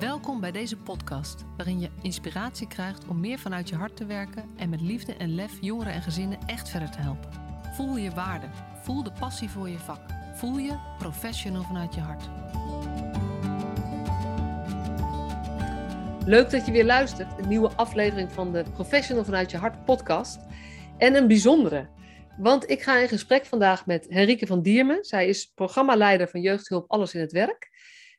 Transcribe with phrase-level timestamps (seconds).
[0.00, 4.50] Welkom bij deze podcast, waarin je inspiratie krijgt om meer vanuit je hart te werken
[4.56, 7.30] en met liefde en lef jongeren en gezinnen echt verder te helpen.
[7.74, 8.46] Voel je waarde,
[8.82, 10.00] voel de passie voor je vak,
[10.34, 12.28] voel je professional vanuit je hart.
[16.28, 20.40] Leuk dat je weer luistert, een nieuwe aflevering van de Professional vanuit je hart podcast.
[20.98, 21.88] En een bijzondere,
[22.38, 25.04] want ik ga in gesprek vandaag met Henrike van Diermen.
[25.04, 27.70] Zij is programmaleider van Jeugdhulp Alles in het Werk.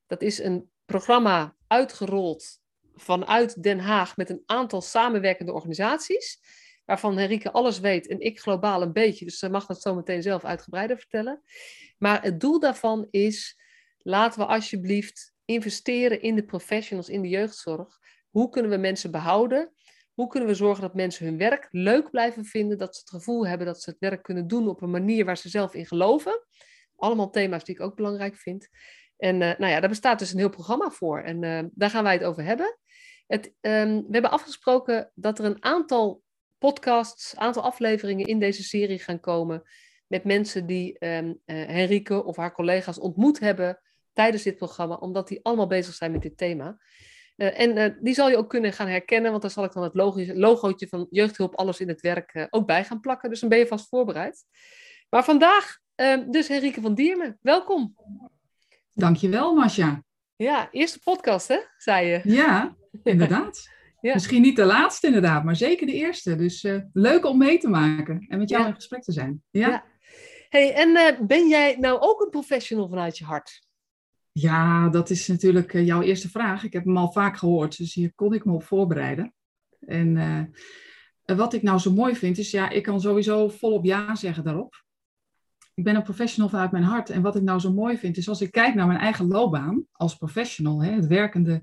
[0.08, 2.60] Dat is een programma uitgerold
[2.96, 6.40] vanuit Den Haag met een aantal samenwerkende organisaties.
[6.86, 9.26] Waarvan Henrike alles weet en ik globaal een beetje.
[9.26, 11.42] Dus ze mag dat zo meteen zelf uitgebreider vertellen.
[11.98, 13.60] Maar het doel daarvan is:
[13.98, 18.00] laten we alsjeblieft investeren in de professionals in de jeugdzorg.
[18.30, 19.72] Hoe kunnen we mensen behouden?
[20.14, 22.78] Hoe kunnen we zorgen dat mensen hun werk leuk blijven vinden?
[22.78, 25.38] Dat ze het gevoel hebben dat ze het werk kunnen doen op een manier waar
[25.38, 26.46] ze zelf in geloven.
[26.96, 28.70] Allemaal thema's die ik ook belangrijk vind.
[29.18, 31.22] En uh, nou ja, daar bestaat dus een heel programma voor.
[31.22, 32.78] En uh, daar gaan wij het over hebben.
[33.28, 36.22] Het, um, we hebben afgesproken dat er een aantal
[36.58, 39.64] podcasts, aantal afleveringen in deze serie gaan komen.
[40.08, 43.80] Met mensen die um, uh, Henrike of haar collega's ontmoet hebben
[44.14, 46.78] tijdens dit programma, omdat die allemaal bezig zijn met dit thema.
[47.36, 49.94] en die zal je ook kunnen gaan herkennen, want daar zal ik dan het
[50.36, 53.30] logootje van Jeugdhulp Alles in het Werk ook bij gaan plakken.
[53.30, 54.44] Dus dan ben je vast voorbereid.
[55.10, 57.38] Maar vandaag ehm, dus Henrike van Diermen.
[57.42, 57.96] Welkom.
[58.98, 60.04] Dankjewel, Masja.
[60.36, 62.22] Ja, eerste podcast, hè, zei je.
[62.24, 63.70] Ja, inderdaad.
[64.02, 64.14] ja.
[64.14, 66.36] Misschien niet de laatste, inderdaad, maar zeker de eerste.
[66.36, 68.68] Dus uh, leuk om mee te maken en met jou ja.
[68.68, 69.44] in gesprek te zijn.
[69.50, 69.68] Ja.
[69.68, 69.86] ja.
[70.50, 73.68] Hey, en uh, ben jij nou ook een professional vanuit je hart?
[74.32, 76.64] Ja, dat is natuurlijk uh, jouw eerste vraag.
[76.64, 79.34] Ik heb hem al vaak gehoord, dus hier kon ik me op voorbereiden.
[79.80, 80.54] En
[81.26, 84.86] wat ik nou zo mooi vind, is ja, ik kan sowieso volop ja zeggen daarop
[85.78, 87.10] ik ben een professional vanuit mijn hart.
[87.10, 89.86] En wat ik nou zo mooi vind, is als ik kijk naar mijn eigen loopbaan
[89.92, 91.62] als professional, hè, het werkende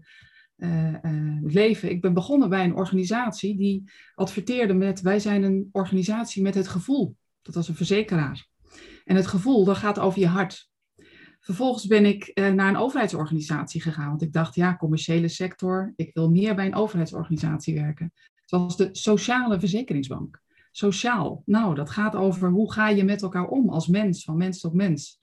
[0.57, 1.91] uh, uh, leven.
[1.91, 6.69] Ik ben begonnen bij een organisatie die adverteerde met: wij zijn een organisatie met het
[6.69, 7.17] gevoel.
[7.43, 8.47] Dat was een verzekeraar.
[9.05, 10.71] En het gevoel, dat gaat over je hart.
[11.41, 16.11] Vervolgens ben ik uh, naar een overheidsorganisatie gegaan, want ik dacht, ja, commerciële sector, ik
[16.13, 18.13] wil meer bij een overheidsorganisatie werken.
[18.45, 20.43] Zoals de Sociale Verzekeringsbank
[20.77, 21.43] sociaal.
[21.47, 24.75] Nou, dat gaat over hoe ga je met elkaar om als mens, van mens tot
[24.75, 25.23] mens.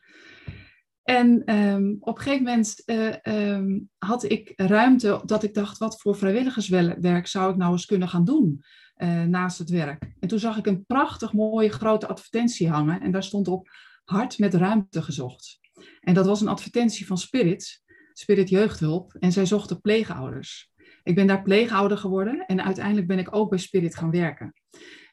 [1.03, 3.15] En um, op een gegeven moment uh,
[3.55, 8.09] um, had ik ruimte dat ik dacht, wat voor vrijwilligerswerk zou ik nou eens kunnen
[8.09, 8.63] gaan doen
[8.97, 10.13] uh, naast het werk.
[10.19, 13.69] En toen zag ik een prachtig mooie grote advertentie hangen en daar stond op
[14.03, 15.59] hart met ruimte gezocht.
[15.99, 17.81] En dat was een advertentie van Spirit,
[18.13, 20.71] Spirit Jeugdhulp, en zij zochten pleegouders.
[21.03, 24.53] Ik ben daar pleegouder geworden en uiteindelijk ben ik ook bij Spirit gaan werken.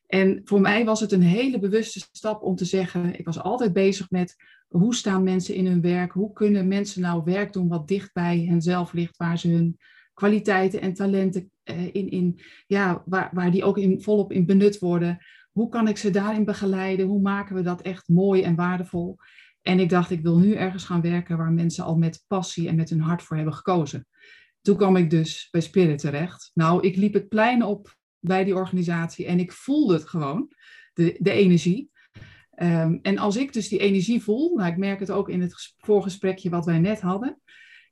[0.09, 3.73] En voor mij was het een hele bewuste stap om te zeggen, ik was altijd
[3.73, 4.37] bezig met
[4.69, 8.45] hoe staan mensen in hun werk, hoe kunnen mensen nou werk doen wat dicht bij
[8.49, 9.79] henzelf ligt, waar ze hun
[10.15, 14.79] kwaliteiten en talenten uh, in, in ja, waar, waar die ook in, volop in benut
[14.79, 15.19] worden.
[15.53, 17.07] Hoe kan ik ze daarin begeleiden?
[17.07, 19.17] Hoe maken we dat echt mooi en waardevol?
[19.63, 22.77] En ik dacht, ik wil nu ergens gaan werken waar mensen al met passie en
[22.77, 24.07] met hun hart voor hebben gekozen.
[24.61, 26.51] Toen kwam ik dus bij Spirit terecht.
[26.55, 30.49] Nou, ik liep het plein op bij die organisatie en ik voelde het gewoon,
[30.93, 31.91] de, de energie.
[32.63, 35.75] Um, en als ik dus die energie voel, nou, ik merk het ook in het
[35.77, 37.41] voorgesprekje wat wij net hadden,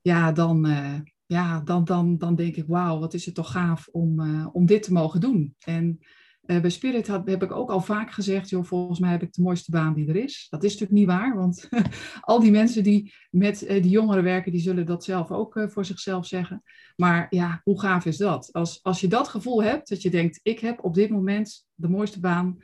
[0.03, 0.95] ja, dan, uh,
[1.27, 4.67] ja, dan, dan, dan denk ik, wauw, wat is het toch gaaf om, uh, om
[4.67, 5.55] dit te mogen doen.
[5.59, 5.99] En
[6.47, 9.33] uh, bij Spirit had, heb ik ook al vaak gezegd, joh, volgens mij heb ik
[9.33, 10.47] de mooiste baan die er is.
[10.51, 11.69] Dat is natuurlijk niet waar, want
[12.21, 15.69] al die mensen die met uh, die jongeren werken, die zullen dat zelf ook uh,
[15.69, 16.63] voor zichzelf zeggen.
[16.97, 18.53] Maar ja, hoe gaaf is dat?
[18.53, 21.89] Als, als je dat gevoel hebt, dat je denkt, ik heb op dit moment de
[21.89, 22.63] mooiste baan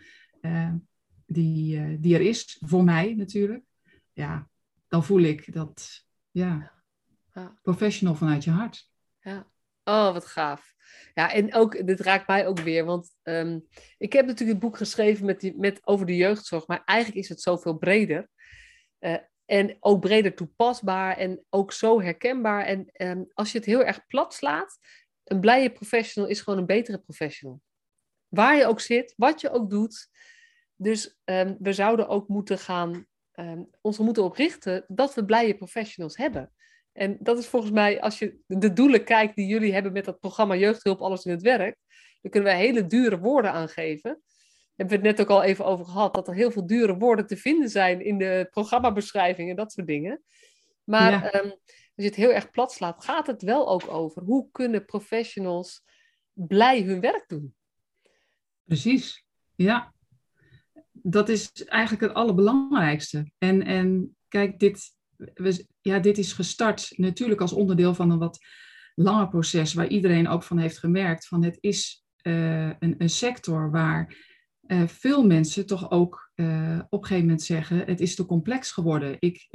[1.27, 3.65] die, die er is, voor mij natuurlijk.
[4.13, 4.49] Ja,
[4.89, 6.73] dan voel ik dat, ja,
[7.35, 7.59] ja.
[7.63, 8.91] professional vanuit je hart.
[9.21, 9.52] Ja.
[9.85, 10.75] Oh, wat gaaf.
[11.15, 13.67] Ja, en ook, dit raakt mij ook weer, want um,
[13.99, 17.29] ik heb natuurlijk het boek geschreven met die, met, over de jeugdzorg, maar eigenlijk is
[17.29, 18.29] het zoveel breder.
[19.01, 22.65] Uh, en ook breder toepasbaar en ook zo herkenbaar.
[22.65, 24.79] En um, als je het heel erg plat slaat,
[25.25, 27.61] een blije professional is gewoon een betere professional.
[28.29, 30.09] Waar je ook zit, wat je ook doet.
[30.77, 33.07] Dus um, we zouden ook moeten gaan,
[33.81, 36.53] ons moeten oprichten dat we blije professionals hebben.
[36.93, 40.21] En dat is volgens mij, als je de doelen kijkt die jullie hebben met dat
[40.21, 41.79] programma Jeugdhulp Alles in het Werk,
[42.21, 44.11] dan kunnen wij hele dure woorden aangeven.
[44.11, 46.97] Daar hebben we het net ook al even over gehad, dat er heel veel dure
[46.97, 50.23] woorden te vinden zijn in de programmabeschrijving en dat soort dingen.
[50.85, 51.35] Maar ja.
[51.35, 51.61] um, als
[51.95, 55.83] je het heel erg plat slaat, gaat het wel ook over hoe kunnen professionals
[56.33, 57.55] blij hun werk doen.
[58.65, 59.25] Precies,
[59.55, 59.95] ja.
[60.93, 63.31] Dat is eigenlijk het allerbelangrijkste.
[63.39, 64.95] En, en kijk, dit,
[65.81, 68.39] ja, dit is gestart natuurlijk als onderdeel van een wat
[68.95, 74.17] langer proces waar iedereen ook van heeft gemerkt van het is een, een sector waar
[74.87, 76.31] veel mensen toch ook
[76.89, 79.17] op een gegeven moment zeggen het is te complex geworden.
[79.19, 79.47] Ik,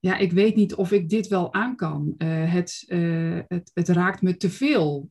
[0.00, 2.14] ja, ik weet niet of ik dit wel aan kan.
[2.18, 2.84] het,
[3.48, 5.10] het, het raakt me te veel.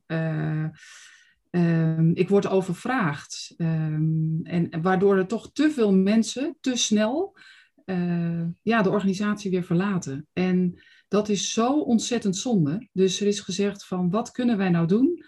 [1.54, 3.54] Um, ik word overvraagd.
[3.56, 7.36] Um, en waardoor er toch te veel mensen te snel
[7.84, 10.26] uh, ja, de organisatie weer verlaten.
[10.32, 12.88] En dat is zo ontzettend zonde.
[12.92, 15.24] Dus er is gezegd van wat kunnen wij nou doen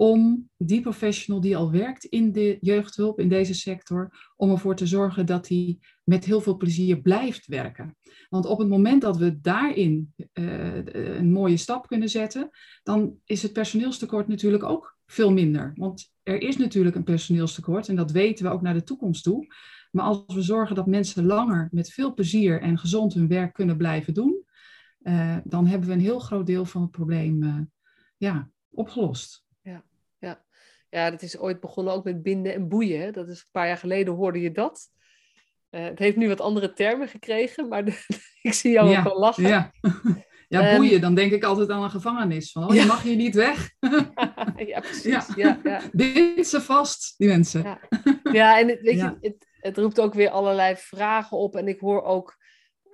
[0.00, 4.86] om die professional die al werkt in de jeugdhulp, in deze sector, om ervoor te
[4.86, 7.96] zorgen dat hij met heel veel plezier blijft werken.
[8.28, 12.50] Want op het moment dat we daarin uh, een mooie stap kunnen zetten,
[12.82, 15.72] dan is het personeelstekort natuurlijk ook veel minder.
[15.74, 19.46] Want er is natuurlijk een personeelstekort en dat weten we ook naar de toekomst toe.
[19.90, 23.76] Maar als we zorgen dat mensen langer met veel plezier en gezond hun werk kunnen
[23.76, 24.44] blijven doen,
[25.02, 27.58] uh, dan hebben we een heel groot deel van het probleem uh,
[28.16, 29.44] ja, opgelost.
[29.62, 29.84] Ja,
[30.18, 30.44] ja.
[30.90, 33.00] ja, dat is ooit begonnen ook met binden en boeien.
[33.00, 33.10] Hè?
[33.10, 34.88] Dat is een paar jaar geleden hoorde je dat.
[35.70, 38.04] Uh, het heeft nu wat andere termen gekregen, maar de,
[38.42, 39.48] ik zie jou ja, ook al lachen.
[39.48, 39.70] Ja.
[40.48, 42.52] Ja, boeien, dan denk ik altijd aan een gevangenis.
[42.52, 43.70] Van, oh, je mag hier niet weg.
[44.70, 45.26] ja, precies.
[45.36, 45.60] Ja.
[45.64, 47.62] Ja, Bind ze vast, die mensen.
[47.62, 47.80] Ja,
[48.32, 51.56] ja en het, weet je, het, het, roept ook weer allerlei vragen op.
[51.56, 52.36] En ik hoor ook,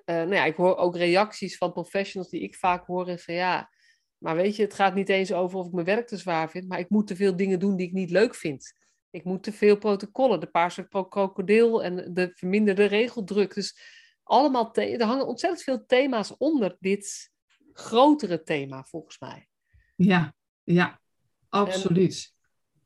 [0.05, 3.09] uh, nou ja, ik hoor ook reacties van professionals die ik vaak hoor.
[3.09, 3.71] En van ja,
[4.19, 6.69] maar weet je, het gaat niet eens over of ik mijn werk te zwaar vind.
[6.69, 8.75] Maar ik moet te veel dingen doen die ik niet leuk vind.
[9.11, 10.41] Ik moet te veel protocollen.
[10.41, 13.55] De paarse krokodil en de verminderde regeldruk.
[13.55, 13.79] Dus
[14.23, 17.31] allemaal, er hangen ontzettend veel thema's onder dit
[17.73, 19.49] grotere thema, volgens mij.
[19.97, 21.01] Ja, ja,
[21.49, 22.36] absoluut.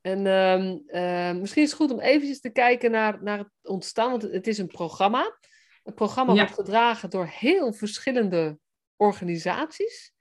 [0.00, 4.11] En, en uh, misschien is het goed om eventjes te kijken naar, naar het ontstaan,
[4.11, 5.38] want het is een programma.
[5.82, 8.58] Het programma wordt gedragen door heel verschillende
[8.97, 10.12] organisaties.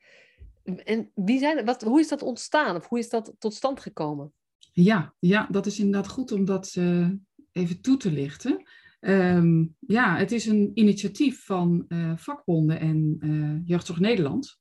[0.64, 4.34] En wie zijn, wat, hoe is dat ontstaan of hoe is dat tot stand gekomen?
[4.72, 7.10] Ja, ja dat is inderdaad goed om dat uh,
[7.52, 8.64] even toe te lichten.
[9.00, 14.60] Um, ja, het is een initiatief van uh, vakbonden en uh, Jeugdzorg Nederland.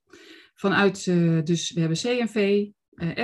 [0.53, 1.05] Vanuit,
[1.45, 2.67] dus we hebben CNV,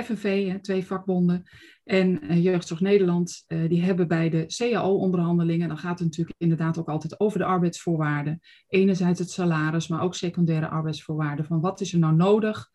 [0.04, 1.42] FNV, twee vakbonden,
[1.84, 3.44] en Jeugdzorg Nederland.
[3.46, 8.40] die hebben bij de CAO-onderhandelingen, dan gaat het natuurlijk inderdaad ook altijd over de arbeidsvoorwaarden.
[8.68, 11.44] Enerzijds het salaris, maar ook secundaire arbeidsvoorwaarden.
[11.44, 12.70] Van wat is er nou nodig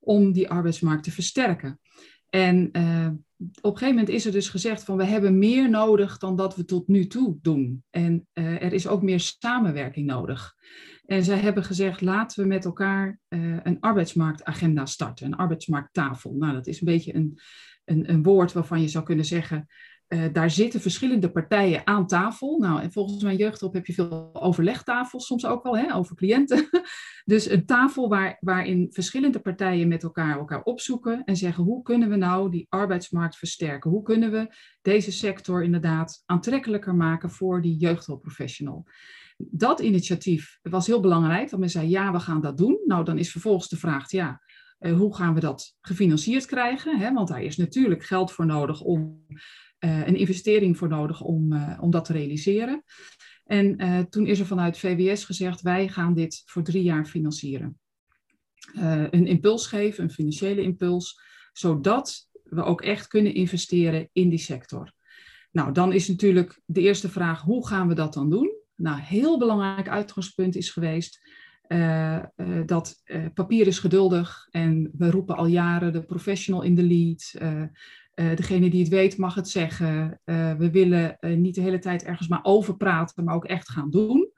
[0.00, 1.80] om die arbeidsmarkt te versterken?
[2.30, 2.66] En
[3.60, 6.56] op een gegeven moment is er dus gezegd van we hebben meer nodig dan dat
[6.56, 7.84] we tot nu toe doen.
[7.90, 10.54] En er is ook meer samenwerking nodig.
[11.06, 16.34] En zij hebben gezegd laten we met elkaar uh, een arbeidsmarktagenda starten, een arbeidsmarkttafel.
[16.34, 17.38] Nou, dat is een beetje een,
[17.84, 19.66] een, een woord waarvan je zou kunnen zeggen
[20.08, 22.58] uh, daar zitten verschillende partijen aan tafel.
[22.58, 26.68] Nou, en volgens mijn jeugdhulp heb je veel overlegtafels soms ook wel, hè, over cliënten.
[27.24, 32.08] dus een tafel waar, waarin verschillende partijen met elkaar elkaar opzoeken en zeggen hoe kunnen
[32.08, 33.90] we nou die arbeidsmarkt versterken?
[33.90, 38.86] Hoe kunnen we deze sector inderdaad aantrekkelijker maken voor die jeugdhulpprofessional?
[39.36, 42.80] Dat initiatief was heel belangrijk, want men zei ja, we gaan dat doen.
[42.84, 44.40] Nou, dan is vervolgens de vraag, ja,
[44.80, 46.98] uh, hoe gaan we dat gefinancierd krijgen?
[46.98, 47.12] Hè?
[47.12, 49.26] Want daar is natuurlijk geld voor nodig om
[49.84, 52.84] uh, een investering voor nodig om, uh, om dat te realiseren.
[53.44, 53.76] En
[54.10, 57.78] toen is er vanuit VWS gezegd, wij gaan dit voor drie jaar financieren.
[59.10, 61.20] een impuls geven, een financiële impuls,
[61.52, 64.92] zodat we ook echt kunnen investeren in die sector.
[65.50, 68.63] Nou, dan is natuurlijk de eerste vraag, hoe gaan we dat dan doen?
[68.76, 71.20] Nou, heel belangrijk uitgangspunt is geweest
[71.68, 76.74] uh, uh, dat uh, papier is geduldig en we roepen al jaren de professional in
[76.74, 77.34] de lead.
[78.36, 80.20] Degene die het weet mag het zeggen.
[80.58, 84.32] We willen niet de hele tijd ergens maar over praten, maar ook echt gaan doen.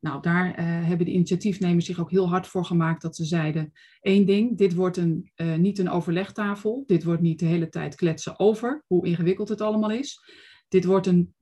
[0.00, 4.26] Nou, daar hebben de initiatiefnemers zich ook heel hard voor gemaakt dat ze zeiden: één
[4.26, 6.84] ding, dit wordt een, niet een overlegtafel.
[6.86, 10.20] Dit wordt niet de hele tijd kletsen over hoe ingewikkeld het allemaal is.
[10.68, 11.34] Dit wordt een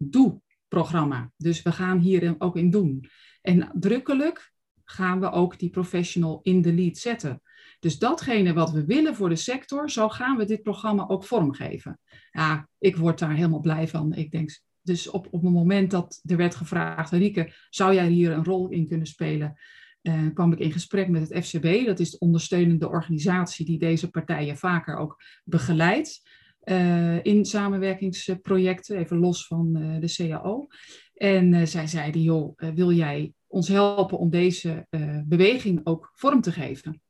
[0.69, 1.31] doe-programma.
[1.37, 3.09] Dus we gaan hier ook in doen.
[3.41, 4.53] En drukkelijk
[4.85, 7.43] gaan we ook die professional in de lead zetten.
[7.81, 12.01] Dus datgene wat we willen voor de sector, zo gaan we dit programma ook vormgeven.
[12.31, 14.15] Ja, ik word daar helemaal blij van.
[14.15, 18.33] Ik denk, dus op, op het moment dat er werd gevraagd, Rieke, zou jij hier
[18.33, 19.59] een rol in kunnen spelen?
[20.03, 24.11] Uh, kwam ik in gesprek met het FCB, dat is de ondersteunende organisatie die deze
[24.11, 26.23] partijen vaker ook begeleidt.
[26.71, 30.67] Uh, in samenwerkingsprojecten, even los van uh, de CAO.
[31.15, 34.87] En zij zeiden, joh, wil jij ons helpen om deze
[35.27, 37.03] beweging ook vorm te geven?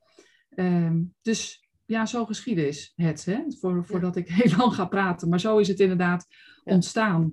[0.55, 3.39] Um, dus ja, zo geschieden is het, hè?
[3.61, 5.29] Voor, voordat ik heel lang ga praten.
[5.29, 6.27] Maar zo is het inderdaad
[6.65, 7.33] ontstaan.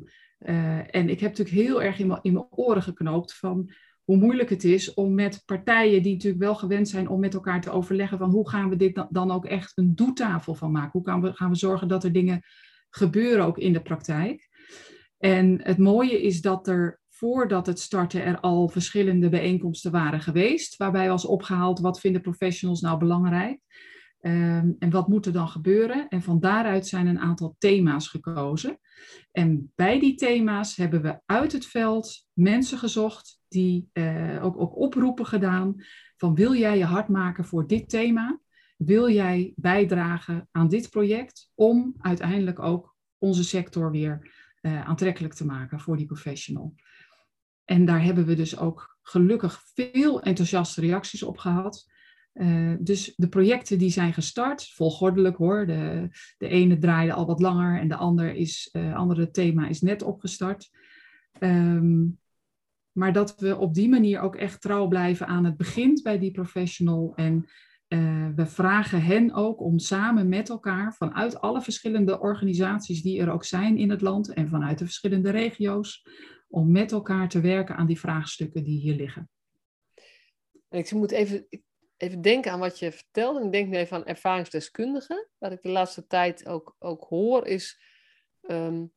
[0.88, 3.72] En ik heb natuurlijk heel erg in mijn, in mijn oren geknoopt van
[4.06, 7.62] hoe moeilijk het is om met partijen die natuurlijk wel gewend zijn om met elkaar
[7.62, 10.92] te overleggen van hoe gaan we dit dan ook echt een doetafel van maken?
[10.92, 12.42] Hoe gaan we, gaan we zorgen dat er dingen
[12.90, 14.50] gebeuren ook in de praktijk?
[15.18, 20.78] En het mooie is dat er voordat het starten er al verschillende bijeenkomsten waren geweest,
[20.78, 23.60] waarbij was opgehaald wat vinden professionals nou belangrijk
[24.26, 26.08] um, en wat moet er dan gebeuren.
[26.08, 28.80] En van daaruit zijn een aantal thema's gekozen.
[29.32, 34.78] En bij die thema's hebben we uit het veld mensen gezocht die uh, ook, ook
[34.78, 35.76] oproepen gedaan
[36.18, 38.40] van wil jij je hard maken voor dit thema?
[38.78, 45.46] Wil jij bijdragen aan dit project om uiteindelijk ook onze sector weer uh, aantrekkelijk te
[45.46, 46.76] maken voor die professional?
[47.66, 51.94] En daar hebben we dus ook gelukkig veel enthousiaste reacties op gehad.
[52.34, 55.66] Uh, dus de projecten die zijn gestart, volgordelijk hoor.
[55.66, 56.08] De,
[56.38, 60.02] de ene draaide al wat langer en de ander is, uh, andere thema is net
[60.02, 60.70] opgestart.
[61.40, 62.20] Um,
[62.96, 66.32] maar dat we op die manier ook echt trouw blijven aan het begin bij die
[66.32, 67.14] professional.
[67.16, 67.50] En
[67.88, 73.32] uh, we vragen hen ook om samen met elkaar vanuit alle verschillende organisaties die er
[73.32, 76.08] ook zijn in het land en vanuit de verschillende regio's,
[76.48, 79.30] om met elkaar te werken aan die vraagstukken die hier liggen.
[80.70, 81.48] ik moet even,
[81.98, 83.46] even denken aan wat je vertelde.
[83.46, 85.28] Ik denk nu even aan ervaringsdeskundigen.
[85.38, 87.82] Wat ik de laatste tijd ook, ook hoor is
[88.42, 88.92] um,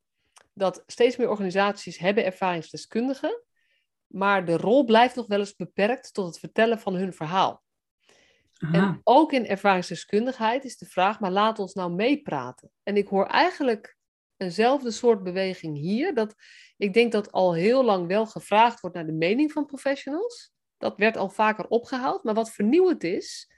[0.53, 3.43] dat steeds meer organisaties hebben ervaringsdeskundigen.
[4.09, 7.63] Maar de rol blijft nog wel eens beperkt tot het vertellen van hun verhaal.
[8.59, 8.75] Aha.
[8.75, 12.71] En ook in ervaringsdeskundigheid is de vraag, maar laat ons nou meepraten.
[12.83, 13.97] En ik hoor eigenlijk
[14.37, 16.15] eenzelfde soort beweging hier.
[16.15, 16.35] Dat
[16.77, 20.53] ik denk dat al heel lang wel gevraagd wordt naar de mening van professionals.
[20.79, 22.25] Dat werd al vaker opgehaald.
[22.25, 23.51] Maar wat vernieuwend is,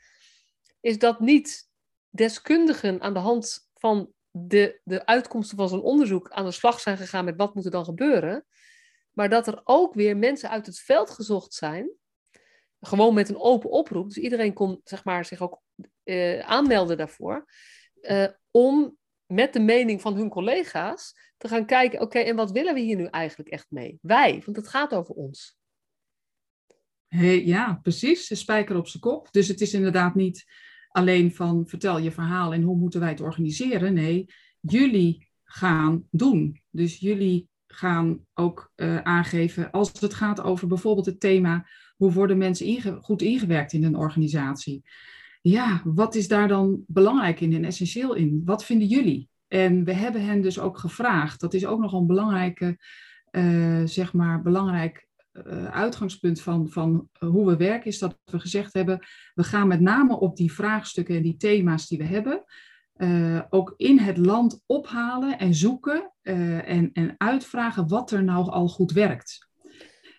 [0.80, 1.68] is dat niet
[2.08, 6.96] deskundigen aan de hand van de, de uitkomsten van zo'n onderzoek aan de slag zijn
[6.96, 8.46] gegaan met wat moet er dan gebeuren.
[9.12, 11.90] Maar dat er ook weer mensen uit het veld gezocht zijn.
[12.80, 14.08] Gewoon met een open oproep.
[14.08, 15.62] Dus iedereen kon zeg maar, zich ook
[16.04, 17.46] uh, aanmelden daarvoor.
[18.00, 22.74] Uh, om met de mening van hun collega's te gaan kijken, oké, en wat willen
[22.74, 23.98] we hier nu eigenlijk echt mee?
[24.02, 25.58] Wij, want het gaat over ons.
[27.08, 28.28] Hey, ja, precies.
[28.28, 29.32] De spijker op zijn kop.
[29.32, 30.44] Dus het is inderdaad niet
[30.88, 33.94] alleen van vertel je verhaal en hoe moeten wij het organiseren.
[33.94, 34.26] Nee,
[34.60, 36.62] jullie gaan doen.
[36.70, 42.38] Dus jullie gaan ook uh, aangeven als het gaat over bijvoorbeeld het thema hoe worden
[42.38, 44.82] mensen goed ingewerkt in een organisatie.
[45.40, 48.42] Ja, wat is daar dan belangrijk in en essentieel in?
[48.44, 49.28] Wat vinden jullie?
[49.48, 51.40] En we hebben hen dus ook gevraagd.
[51.40, 52.78] Dat is ook nog een belangrijke,
[53.30, 58.72] uh, zeg maar, belangrijk uh, uitgangspunt van, van hoe we werken, is dat we gezegd
[58.72, 62.44] hebben, we gaan met name op die vraagstukken en die thema's die we hebben,
[63.00, 68.50] uh, ook in het land ophalen en zoeken uh, en, en uitvragen wat er nou
[68.50, 69.48] al goed werkt.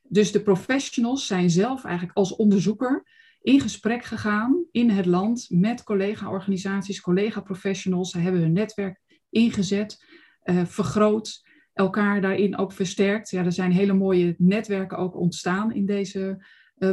[0.08, 3.04] Dus de professionals zijn zelf eigenlijk als onderzoeker
[3.42, 8.12] in gesprek gegaan in het land met collega-organisaties, collega-professionals.
[8.12, 10.06] Ze hebben hun netwerk ingezet,
[10.44, 13.30] uh, vergroot, elkaar daarin ook versterkt.
[13.30, 16.46] Ja, er zijn hele mooie netwerken ook ontstaan in deze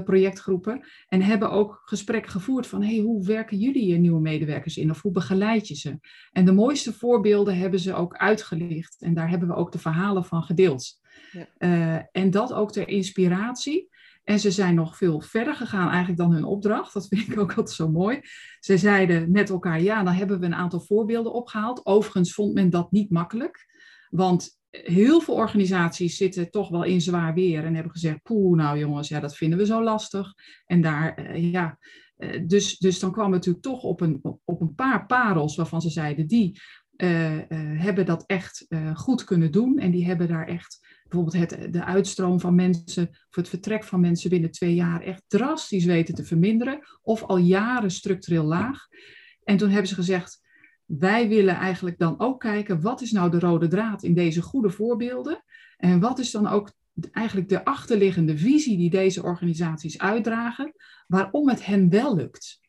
[0.04, 0.86] projectgroepen.
[1.08, 5.02] En hebben ook gesprekken gevoerd van hey, hoe werken jullie je nieuwe medewerkers in of
[5.02, 5.98] hoe begeleid je ze?
[6.32, 9.02] En de mooiste voorbeelden hebben ze ook uitgelicht.
[9.02, 11.00] En daar hebben we ook de verhalen van gedeeld.
[11.32, 11.46] Ja.
[11.58, 13.88] Uh, en dat ook ter inspiratie.
[14.24, 16.92] En ze zijn nog veel verder gegaan eigenlijk dan hun opdracht.
[16.92, 18.20] Dat vind ik ook altijd zo mooi.
[18.60, 21.86] Ze zeiden met elkaar, ja, dan hebben we een aantal voorbeelden opgehaald.
[21.86, 23.66] Overigens vond men dat niet makkelijk.
[24.10, 28.78] Want heel veel organisaties zitten toch wel in zwaar weer en hebben gezegd, poeh, nou
[28.78, 30.34] jongens, ja, dat vinden we zo lastig.
[30.66, 31.78] En daar, uh, ja,
[32.18, 35.80] uh, dus, dus dan kwam het natuurlijk toch op een, op een paar parels waarvan
[35.80, 36.60] ze zeiden, die
[36.96, 37.38] uh,
[37.78, 42.40] hebben dat echt goed kunnen doen en die hebben daar echt bijvoorbeeld het, de uitstroom
[42.40, 46.80] van mensen, of het vertrek van mensen binnen twee jaar echt drastisch weten te verminderen,
[47.02, 48.86] of al jaren structureel laag.
[49.44, 50.40] En toen hebben ze gezegd,
[50.88, 54.70] wij willen eigenlijk dan ook kijken, wat is nou de rode draad in deze goede
[54.70, 55.44] voorbeelden?
[55.76, 56.72] En wat is dan ook
[57.12, 60.72] eigenlijk de achterliggende visie die deze organisaties uitdragen,
[61.06, 62.60] waarom het hen wel lukt?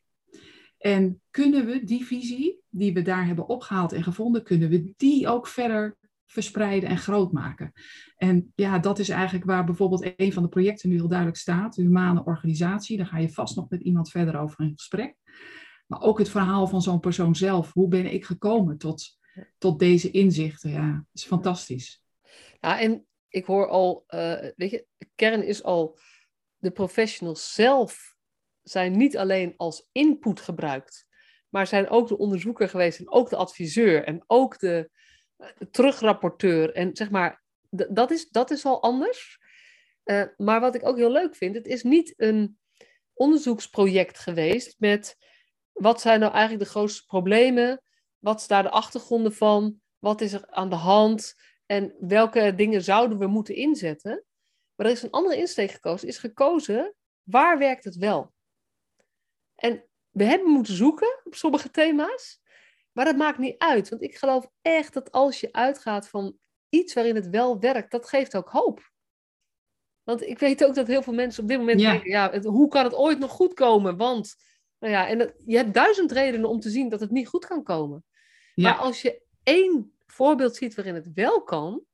[0.78, 5.28] En kunnen we die visie die we daar hebben opgehaald en gevonden, kunnen we die
[5.28, 5.96] ook verder
[6.26, 7.72] verspreiden en groot maken?
[8.16, 11.74] En ja, dat is eigenlijk waar bijvoorbeeld een van de projecten nu heel duidelijk staat,
[11.74, 12.96] de humane organisatie.
[12.96, 15.16] Daar ga je vast nog met iemand verder over in gesprek.
[15.90, 17.72] Maar ook het verhaal van zo'n persoon zelf.
[17.72, 19.18] Hoe ben ik gekomen tot,
[19.58, 20.70] tot deze inzichten?
[20.70, 22.02] Ja, is fantastisch.
[22.60, 25.98] Ja, en ik hoor al, uh, weet je, de kern is al,
[26.56, 28.16] de professionals zelf
[28.62, 31.06] zijn niet alleen als input gebruikt,
[31.48, 34.90] maar zijn ook de onderzoeker geweest en ook de adviseur en ook de
[35.38, 36.72] uh, terugrapporteur.
[36.72, 39.38] En zeg maar, dat is, dat is al anders.
[40.04, 42.58] Uh, maar wat ik ook heel leuk vind, het is niet een
[43.12, 45.16] onderzoeksproject geweest met
[45.72, 47.82] wat zijn nou eigenlijk de grootste problemen,
[48.18, 51.34] wat is daar de achtergronden van, wat is er aan de hand
[51.66, 54.24] en welke dingen zouden we moeten inzetten.
[54.74, 58.32] Maar er is een andere insteek gekozen, is gekozen waar werkt het wel.
[59.54, 62.40] En we hebben moeten zoeken op sommige thema's,
[62.92, 63.88] maar dat maakt niet uit.
[63.88, 68.08] Want ik geloof echt dat als je uitgaat van iets waarin het wel werkt, dat
[68.08, 68.90] geeft ook hoop.
[70.02, 72.84] Want ik weet ook dat heel veel mensen op dit moment denken, ja, hoe kan
[72.84, 73.96] het ooit nog goed komen?
[73.96, 74.36] Want,
[74.80, 77.62] nou ja, en je hebt duizend redenen om te zien dat het niet goed kan
[77.62, 78.04] komen.
[78.54, 81.84] Maar als je één voorbeeld ziet waarin het wel kan,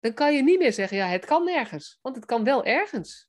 [0.00, 1.98] dan kan je niet meer zeggen, ja, het kan nergens.
[2.02, 3.28] Want het kan wel ergens.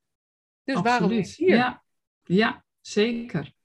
[0.64, 1.00] Dus Absoluut.
[1.00, 1.56] waarom is hier?
[1.56, 1.84] Ja,
[2.24, 3.56] ja zeker.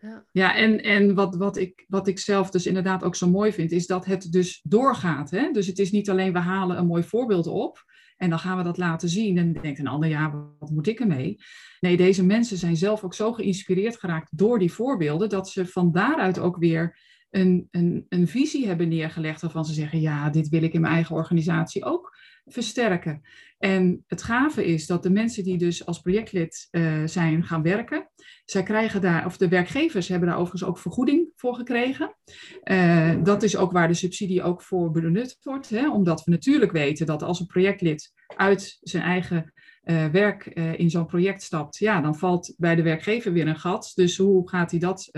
[0.00, 3.52] Ja, ja en, en wat, wat, ik, wat ik zelf dus inderdaad ook zo mooi
[3.52, 5.30] vind, is dat het dus doorgaat.
[5.30, 5.50] Hè?
[5.50, 7.84] Dus het is niet alleen we halen een mooi voorbeeld op
[8.20, 9.38] en dan gaan we dat laten zien.
[9.38, 11.38] En denkt een ander, ja, wat moet ik ermee?
[11.80, 15.92] Nee, deze mensen zijn zelf ook zo geïnspireerd geraakt door die voorbeelden, dat ze van
[15.92, 16.98] daaruit ook weer
[17.30, 17.68] een,
[18.08, 21.84] een, visie hebben neergelegd waarvan ze zeggen, ja, dit wil ik in mijn eigen organisatie
[21.84, 23.22] ook versterken.
[23.58, 28.10] En het gave is dat de mensen die dus als projectlid uh, zijn gaan werken,
[28.44, 32.16] zij krijgen daar, of de werkgevers hebben daar overigens ook vergoeding voor gekregen.
[32.64, 36.72] Uh, dat is ook waar de subsidie ook voor benut wordt, hè, omdat we natuurlijk
[36.72, 39.52] weten dat als een projectlid uit zijn eigen
[39.84, 40.46] uh, werk
[40.76, 43.92] in zo'n project stapt, ja, dan valt bij de werkgever weer een gat.
[43.94, 45.10] Dus hoe gaat hij dat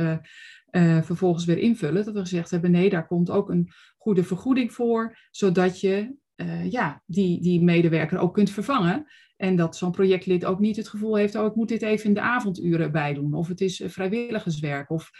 [1.02, 2.04] vervolgens weer invullen?
[2.04, 6.70] Dat we gezegd hebben, nee, daar komt ook een goede vergoeding voor, zodat je uh,
[6.70, 9.06] ja, die, die medewerker ook kunt vervangen.
[9.36, 12.14] En dat zo'n projectlid ook niet het gevoel heeft, oh, ik moet dit even in
[12.14, 13.34] de avonduren bijdoen.
[13.34, 14.90] Of het is eh, vrijwilligerswerk.
[14.90, 15.10] Of,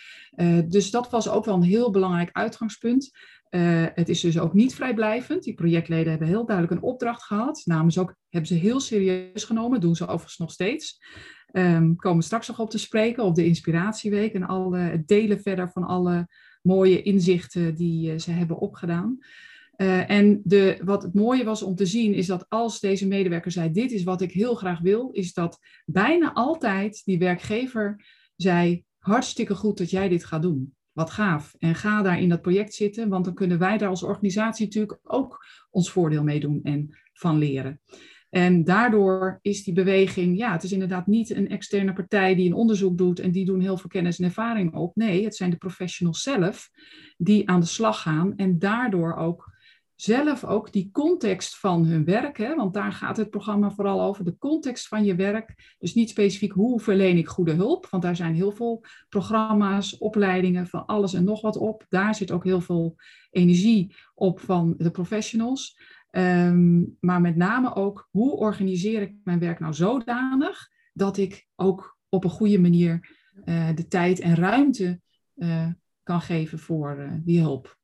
[0.68, 3.10] dus dat was ook wel een heel belangrijk uitgangspunt.
[3.94, 5.42] Het is dus ook niet vrijblijvend.
[5.42, 7.62] Die projectleden hebben heel duidelijk een opdracht gehad.
[7.64, 9.80] Namens ook, hebben ze heel serieus genomen.
[9.80, 10.98] Doen ze overigens nog steeds.
[11.52, 14.32] Um, komen straks nog op te spreken op de Inspiratieweek.
[14.34, 16.28] En het delen verder van alle
[16.62, 19.18] mooie inzichten die ze hebben opgedaan.
[19.76, 23.50] Uh, en de, wat het mooie was om te zien, is dat als deze medewerker
[23.50, 28.04] zei: Dit is wat ik heel graag wil, is dat bijna altijd die werkgever
[28.36, 30.74] zei: Hartstikke goed dat jij dit gaat doen.
[30.92, 31.54] Wat gaaf.
[31.58, 34.98] En ga daar in dat project zitten, want dan kunnen wij daar als organisatie natuurlijk
[35.02, 37.80] ook ons voordeel mee doen en van leren.
[38.32, 42.54] En daardoor is die beweging, ja, het is inderdaad niet een externe partij die een
[42.54, 44.96] onderzoek doet en die doen heel veel kennis en ervaring op.
[44.96, 46.70] Nee, het zijn de professionals zelf
[47.16, 49.52] die aan de slag gaan en daardoor ook
[49.94, 54.24] zelf ook die context van hun werk, hè, want daar gaat het programma vooral over,
[54.24, 55.76] de context van je werk.
[55.78, 60.66] Dus niet specifiek hoe verleen ik goede hulp, want daar zijn heel veel programma's, opleidingen
[60.66, 61.86] van alles en nog wat op.
[61.88, 62.96] Daar zit ook heel veel
[63.30, 65.76] energie op van de professionals.
[66.12, 71.98] Ehm, maar met name ook, hoe organiseer ik mijn werk nou zodanig dat ik ook
[72.08, 75.00] op een goede manier uh, de tijd en ruimte
[75.36, 75.68] uh,
[76.02, 77.80] kan geven voor uh, die hulp.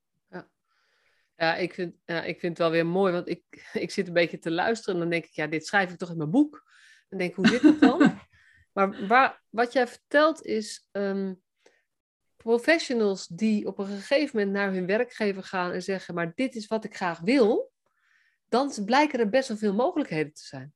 [1.36, 3.42] Ja, ik vind, ja, ik vind het wel weer mooi, want ik,
[3.84, 6.10] ik zit een beetje te luisteren en dan denk ik, ja, dit schrijf ik toch
[6.10, 6.64] in mijn boek.
[7.08, 8.20] Dan denk ik, hoe zit het dan?
[8.74, 11.40] maar waar, wat jij vertelt is, um,
[12.36, 16.66] professionals die op een gegeven moment naar hun werkgever gaan en zeggen, maar dit is
[16.66, 17.72] wat ik graag wil,
[18.48, 20.72] dan blijken er best wel veel mogelijkheden te zijn.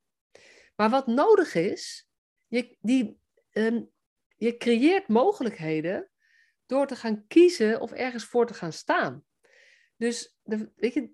[0.77, 2.09] Maar wat nodig is,
[2.47, 3.19] je, die,
[3.53, 3.91] um,
[4.37, 6.11] je creëert mogelijkheden
[6.67, 9.25] door te gaan kiezen of ergens voor te gaan staan.
[9.97, 11.11] Dus de, weet je,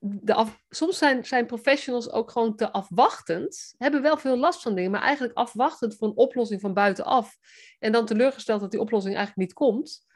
[0.00, 3.74] de soms zijn, zijn professionals ook gewoon te afwachtend.
[3.78, 7.36] Hebben wel veel last van dingen, maar eigenlijk afwachtend voor een oplossing van buitenaf.
[7.78, 10.06] En dan teleurgesteld dat die oplossing eigenlijk niet komt.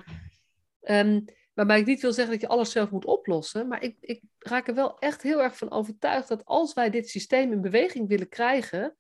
[0.81, 3.69] Um, waarbij ik niet wil zeggen dat je alles zelf moet oplossen.
[3.69, 7.09] Maar ik, ik raak er wel echt heel erg van overtuigd dat als wij dit
[7.09, 8.97] systeem in beweging willen krijgen,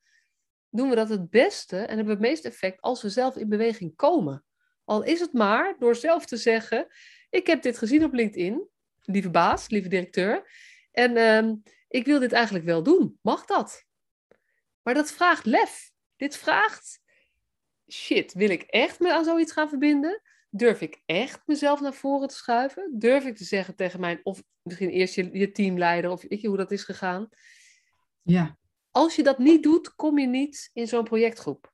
[0.71, 3.49] doen we dat het beste en hebben we het meeste effect als we zelf in
[3.49, 4.45] beweging komen.
[4.85, 6.87] Al is het maar door zelf te zeggen:
[7.31, 8.69] Ik heb dit gezien op LinkedIn
[9.11, 10.51] lieve baas, lieve directeur.
[10.93, 11.55] En ehm,
[11.89, 13.19] ik wil dit eigenlijk wel doen.
[13.23, 13.85] Mag dat?
[14.83, 15.91] Maar dat vraagt lef.
[16.17, 17.01] Dit vraagt,
[17.89, 20.23] shit, wil ik echt me aan zoiets gaan verbinden?
[20.51, 22.99] Durf ik echt mezelf naar voren te schuiven?
[22.99, 26.49] Durf ik te zeggen tegen mijn, of misschien eerst je, je teamleider, of weet je
[26.49, 27.29] hoe dat is gegaan?
[28.23, 28.59] Ja.
[28.91, 31.73] Als je dat niet doet, kom je niet in zo'n projectgroep.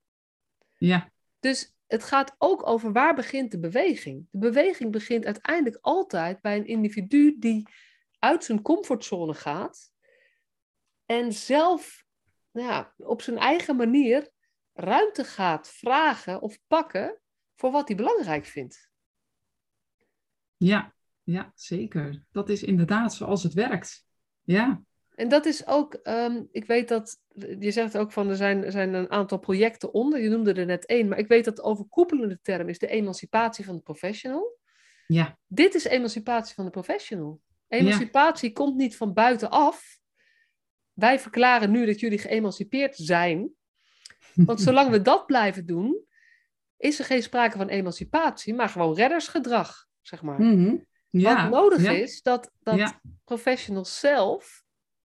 [0.78, 1.12] Ja.
[1.40, 4.26] Dus het gaat ook over waar begint de beweging.
[4.30, 7.68] De beweging begint uiteindelijk altijd bij een individu die
[8.18, 9.92] uit zijn comfortzone gaat
[11.06, 12.04] en zelf
[12.52, 14.30] nou ja, op zijn eigen manier
[14.72, 17.20] ruimte gaat vragen of pakken
[17.56, 18.90] voor wat hij belangrijk vindt.
[20.56, 22.24] Ja, ja, zeker.
[22.32, 24.06] Dat is inderdaad zoals het werkt.
[24.42, 24.82] Ja.
[25.14, 27.20] En dat is ook, ehm, ik weet dat,
[27.58, 30.66] je zegt ook van er zijn, er zijn een aantal projecten onder, je noemde er
[30.66, 34.58] net één, maar ik weet dat de overkoepelende term is de emancipatie van de professional.
[35.06, 35.38] Ja.
[35.46, 37.40] Dit is emancipatie van de professional.
[37.68, 39.98] Emancipatie komt niet van buitenaf.
[40.92, 43.50] Wij verklaren nu dat jullie geëmancipeerd zijn.
[44.34, 46.04] Want zolang we dat blijven doen,
[46.76, 50.40] is er geen sprake van emancipatie, maar gewoon reddersgedrag, zeg maar.
[50.40, 50.76] Mhm.
[51.08, 51.42] Ja.
[51.42, 51.90] Wat nodig ja.
[51.90, 53.00] is, dat, dat Ja.
[53.24, 54.64] professionals zelf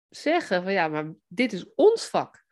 [0.10, 2.44] zeggen van ja, maar dit is ons vak.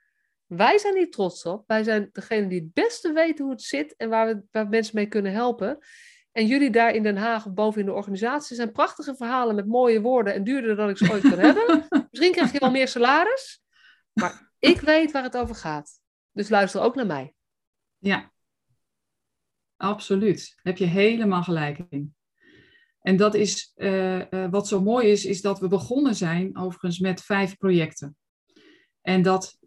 [0.46, 1.64] Wij zijn hier trots op.
[1.68, 4.96] Wij zijn degene die het beste weten hoe het zit en waar we waar mensen
[4.96, 5.78] mee kunnen helpen.
[6.32, 9.68] En jullie daar in Den Haag of boven in de organisatie zijn prachtige verhalen met
[9.68, 11.88] mooie woorden en duurder dan ik ze ooit kan hebben.
[12.12, 13.62] Misschien krijg je wel meer salaris,
[14.14, 15.92] maar ik weet waar het over gaat.
[16.32, 17.34] Dus luister ook naar mij.
[17.98, 18.32] Ja,
[19.80, 20.60] absoluut.
[20.62, 22.14] Heb je helemaal gelijk in.
[23.02, 27.00] En dat is eh, eh, wat zo mooi is, is dat we begonnen zijn overigens
[27.00, 28.18] met vijf projecten.
[29.02, 29.58] En dat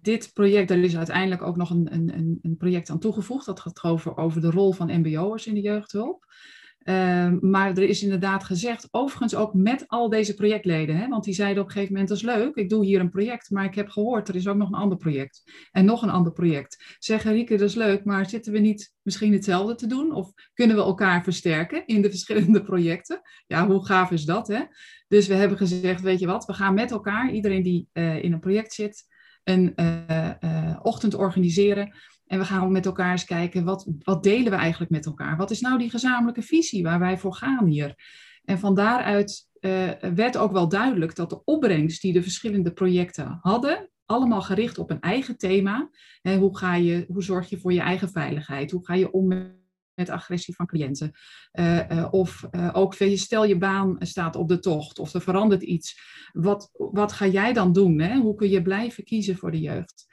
[0.00, 3.46] dit project, er is uiteindelijk ook nog een, een, een- een project aan toegevoegd.
[3.46, 6.24] Dat gaat over, over de rol van MBO'ers in de jeugdhulp.
[6.88, 11.34] Ehm, maar er is inderdaad gezegd, overigens ook met al deze projectleden, hè, want die
[11.34, 13.74] zeiden op een gegeven moment, dat is leuk, ik doe hier een project, maar ik
[13.74, 15.42] heb gehoord, er is ook nog een ander project.
[15.70, 16.96] En nog een ander project.
[16.98, 20.12] Zeggen, Rieke, dat is leuk, maar zitten we niet misschien hetzelfde te doen?
[20.12, 23.20] Of kunnen we elkaar versterken in de verschillende projecten?
[23.46, 24.60] Ja, hoe gaaf is dat, hè?
[25.08, 28.32] Dus we hebben gezegd, weet je wat, we gaan met elkaar, iedereen die eh, in
[28.32, 29.06] een project zit,
[29.44, 31.92] een eh, eh, ochtend organiseren.
[32.28, 35.36] En we gaan met elkaar eens kijken, wat, wat delen we eigenlijk met elkaar?
[35.36, 37.94] Wat is nou die gezamenlijke visie waar wij voor gaan hier?
[38.44, 43.38] En van daaruit eh, werd ook wel duidelijk dat de opbrengst die de verschillende projecten
[43.42, 45.90] hadden, allemaal gericht op een eigen thema.
[46.20, 48.70] Hè, hoe, ga je, hoe zorg je voor je eigen veiligheid?
[48.70, 49.26] Hoe ga je om
[49.94, 51.12] met, agressie van cliënten?
[51.50, 56.00] Eh, eh, of ook, stel je baan staat op de tocht of er verandert iets.
[56.32, 58.00] Wat, wat ga jij dan doen?
[58.00, 58.16] Hè?
[58.16, 60.06] Hoe kun je blijven kiezen voor de jeugd?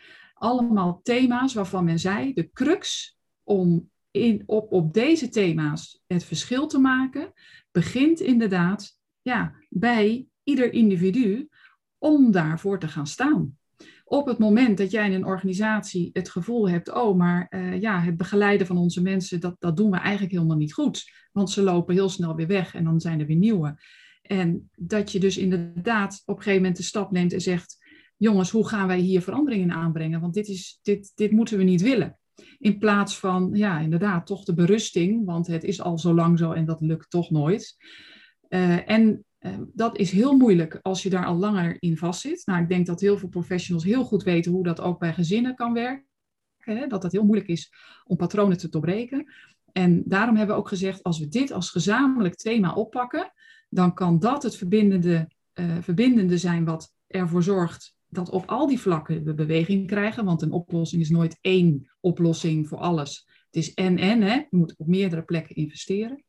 [0.45, 6.67] Allemaal thema's waarvan men zei, de crux om in, op, op deze thema's het verschil
[6.67, 7.33] te maken,
[7.71, 11.49] begint inderdaad ja, bij ieder individu
[11.97, 13.57] om daarvoor te gaan staan.
[14.03, 17.99] Op het moment dat jij in een organisatie het gevoel hebt, oh, maar eh, ja,
[17.99, 21.11] het begeleiden van onze mensen, dat, dat doen we eigenlijk helemaal niet goed.
[21.31, 23.81] Want ze lopen heel snel weer weg en dan zijn er weer nieuwe.
[24.21, 27.84] En dat je dus inderdaad op een gegeven moment de stap neemt en zegt,
[28.17, 30.21] jongens, hoe gaan wij hier veranderingen aanbrengen?
[30.21, 32.19] Want dit, is, dit, dit moeten we niet willen.
[32.59, 36.51] In plaats van, ja, inderdaad, toch de berusting, want het is al zo lang zo
[36.51, 37.75] en dat lukt toch nooit.
[38.49, 42.45] Uh, en uh, dat is heel moeilijk als je daar al langer in vastzit.
[42.45, 45.55] Nou, ik denk dat heel veel professionals heel goed weten hoe dat ook bij gezinnen
[45.55, 46.05] kan werken.
[46.57, 46.87] Hè?
[46.87, 47.73] Dat het heel moeilijk is
[48.03, 49.33] om patronen te doorbreken.
[49.71, 53.31] En daarom hebben we ook gezegd, als we dit als gezamenlijk thema oppakken,
[53.69, 58.79] dan kan dat het verbindende, uh, verbindende zijn wat ervoor zorgt dat op al die
[58.79, 60.25] vlakken we beweging krijgen.
[60.25, 63.27] Want een oplossing is nooit één oplossing voor alles.
[63.45, 64.33] Het is en-en, hè?
[64.33, 66.23] je moet op meerdere plekken investeren.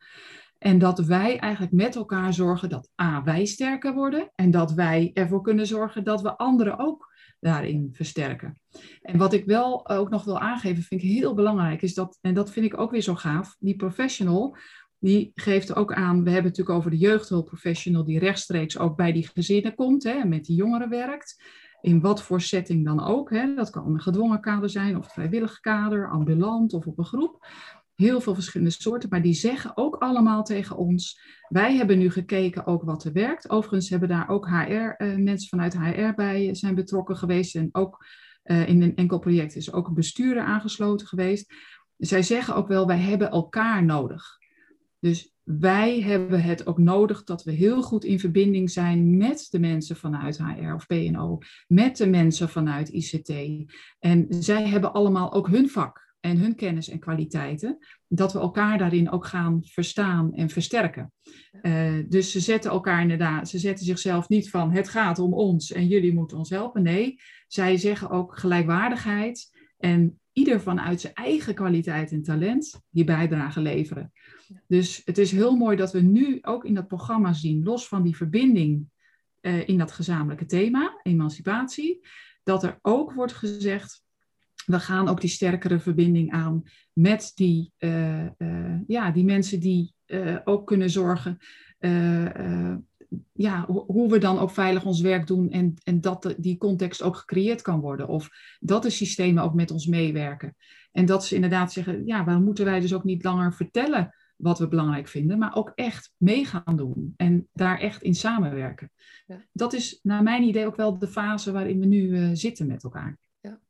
[0.58, 4.30] En dat wij eigenlijk met elkaar zorgen dat A, wij sterker worden.
[4.34, 8.58] En dat wij ervoor kunnen zorgen dat we anderen ook daarin versterken.
[9.02, 12.34] En wat ik wel ook nog wil aangeven, vind ik heel belangrijk, is dat, en
[12.34, 14.56] dat vind ik ook weer zo gaaf, die professional,
[14.98, 19.12] die geeft ook aan, we hebben het natuurlijk over de jeugdhulpprofessional die rechtstreeks ook bij
[19.12, 21.42] die gezinnen komt hè, en met die jongeren werkt.
[21.80, 23.30] In wat voor setting dan ook.
[23.30, 23.54] Hè.
[23.54, 27.46] Dat kan een gedwongen kader zijn of vrijwillig kader, ambulant of op een groep.
[27.94, 31.20] Heel veel verschillende soorten, maar die zeggen ook allemaal tegen ons.
[31.48, 33.50] Wij hebben nu gekeken ook wat er werkt.
[33.50, 37.54] Overigens hebben daar ook HR, uh, mensen vanuit HR bij zijn betrokken geweest.
[37.54, 38.04] En ook
[38.44, 41.52] uh, in een enkel project is ook een bestuurder aangesloten geweest.
[41.96, 44.38] Zij zeggen ook wel, wij hebben elkaar nodig.
[44.98, 49.58] Dus wij hebben het ook nodig dat we heel goed in verbinding zijn met de
[49.58, 53.32] mensen vanuit HR of PNO, met de mensen vanuit ICT.
[53.98, 57.78] En zij hebben allemaal ook hun vak en hun kennis en kwaliteiten,
[58.08, 61.12] dat we elkaar daarin ook gaan verstaan en versterken.
[61.62, 65.72] Uh, dus ze zetten elkaar inderdaad, ze zetten zichzelf niet van het gaat om ons
[65.72, 66.82] en jullie moeten ons helpen.
[66.82, 73.60] Nee, zij zeggen ook gelijkwaardigheid en ieder vanuit zijn eigen kwaliteit en talent die bijdrage
[73.60, 74.12] leveren.
[74.66, 78.02] Dus het is heel mooi dat we nu ook in dat programma zien, los van
[78.02, 78.88] die verbinding
[79.40, 82.06] uh, in dat gezamenlijke thema, emancipatie,
[82.42, 84.04] dat er ook wordt gezegd,
[84.66, 89.94] we gaan ook die sterkere verbinding aan met die, uh, uh, ja, die mensen die
[90.44, 91.38] ook kunnen zorgen
[93.32, 97.16] ja, hoe we dan ook veilig ons werk doen en, en dat die context ook
[97.16, 98.08] gecreëerd kan worden.
[98.08, 98.28] Of
[98.60, 100.56] dat de systemen ook met ons meewerken.
[100.92, 104.58] En dat ze inderdaad zeggen, ja, waarom moeten wij dus ook niet langer vertellen wat
[104.58, 108.90] we belangrijk vinden, maar ook echt mee gaan doen en daar echt in samenwerken.
[109.26, 109.44] Ja.
[109.52, 112.84] Dat is naar mijn idee ook wel de fase waarin we nu uh, zitten met
[112.84, 113.18] elkaar.
[113.40, 113.60] Ja,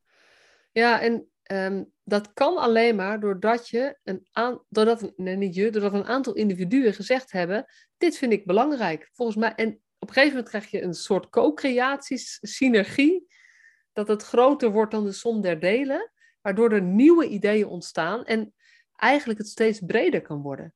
[0.73, 5.71] ja en um, dat kan alleen maar doordat je een aan, doordat, nee, niet je,
[5.71, 7.65] doordat een aantal individuen gezegd hebben:
[7.97, 9.11] dit vind ik belangrijk.
[9.13, 13.27] Volgens mij, en op een gegeven moment krijg je een soort co-creatie, synergie,
[13.93, 18.55] dat het groter wordt dan de som der delen, waardoor er nieuwe ideeën ontstaan en
[18.97, 20.75] eigenlijk het steeds breder kan worden.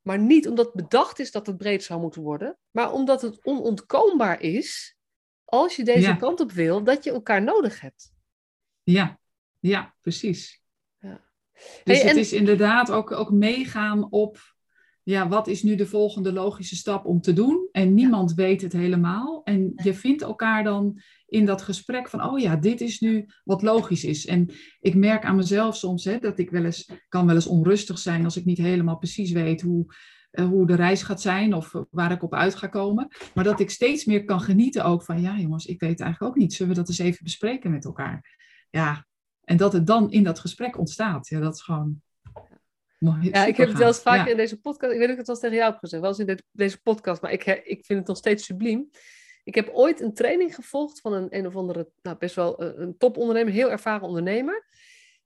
[0.00, 4.40] Maar niet omdat bedacht is dat het breed zou moeten worden, maar omdat het onontkoombaar
[4.40, 4.96] is,
[5.44, 8.12] als je deze kant op wil, dat je elkaar nodig hebt.
[8.82, 9.19] Ja,
[9.60, 10.62] ja precies.
[10.98, 11.28] Ja.
[11.84, 14.38] Dus het is inderdaad ook, ook meegaan op
[15.02, 17.68] ja, wat is nu de volgende logische stap om te doen?
[17.72, 19.40] En niemand weet het helemaal.
[19.44, 23.62] En je vindt elkaar dan in dat gesprek van, oh ja, dit is nu wat
[23.62, 24.26] logisch is.
[24.26, 27.98] En ik merk aan mezelf soms hè, dat ik wel eens, kan wel eens onrustig
[27.98, 29.94] zijn als ik niet helemaal precies weet hoe,
[30.32, 33.08] uh, hoe de reis gaat zijn of waar ik op uit ga komen.
[33.34, 36.38] Maar dat ik steeds meer kan genieten ook van, ja jongens, ik weet eigenlijk ook
[36.40, 36.52] niet.
[36.52, 38.38] Zullen we dat eens even bespreken met elkaar?
[38.70, 39.06] Ja,
[39.50, 41.28] en dat het dan in dat gesprek ontstaat.
[41.28, 42.02] Ja, dat is gewoon
[43.20, 45.26] ja, ik heb het wel eens vaker in deze podcast, ik weet niet of ik
[45.26, 47.98] het wel tegen jou heb gezegd, wel eens in deze podcast, maar ik, ik vind
[47.98, 48.90] het nog steeds subliem.
[49.44, 52.82] Ik heb ooit een training gevolgd van een, een of andere, nou best wel een,
[52.82, 54.66] een topondernemer, heel ervaren ondernemer.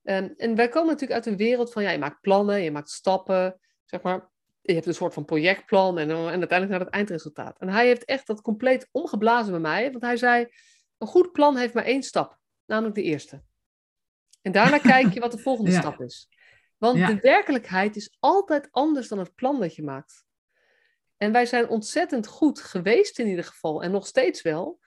[0.02, 2.90] Um, en wij komen natuurlijk uit een wereld van, ja, je maakt plannen, je maakt
[2.90, 4.30] stappen, zeg maar.
[4.60, 7.58] Je hebt een soort van projectplan en, en uiteindelijk naar het eindresultaat.
[7.58, 10.46] En hij heeft echt dat compleet omgeblazen bij mij, want hij zei,
[10.98, 13.42] een goed plan heeft maar één stap, namelijk de eerste.
[14.44, 16.28] En daarna kijk je wat de volgende stap is.
[16.78, 20.24] Want de werkelijkheid is altijd anders dan het plan dat je maakt.
[21.16, 24.80] En wij zijn ontzettend goed geweest in ieder geval, en nog steeds wel,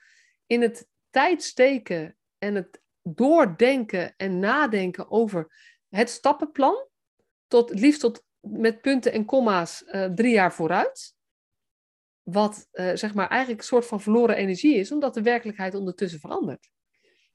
[0.46, 5.54] in het tijd steken en het doordenken en nadenken over
[5.89, 6.88] het stappenplan,
[7.48, 11.15] tot, liefst tot, met punten en komma's uh, drie jaar vooruit.
[12.24, 16.20] Wat uh, zeg maar eigenlijk een soort van verloren energie is, omdat de werkelijkheid ondertussen
[16.20, 16.70] verandert.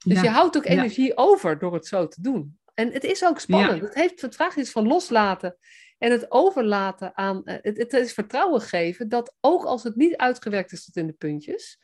[0.03, 2.57] Dus je houdt ook energie over door het zo te doen.
[2.73, 3.81] En het is ook spannend.
[3.81, 5.57] Het, heeft, het vraagt iets van loslaten
[5.97, 7.43] en het overlaten aan.
[7.43, 11.07] Eh, het, het, is vertrouwen geven dat ook als het niet uitgewerkt is tot in
[11.07, 11.79] de puntjes,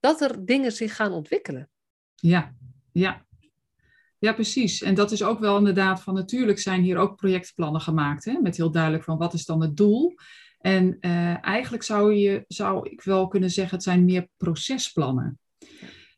[0.00, 1.70] dat er dingen zich gaan ontwikkelen.
[2.14, 2.54] Ja,
[2.92, 3.24] ja.
[4.18, 4.82] Ja, precies.
[4.82, 8.56] En dat is ook wel inderdaad van natuurlijk zijn hier ook projectplannen gemaakt, hè, met
[8.56, 10.14] heel duidelijk van wat is dan het doel.
[10.58, 15.38] En uh, eigenlijk zou, je, zou ik wel kunnen zeggen, het zijn meer procesplannen.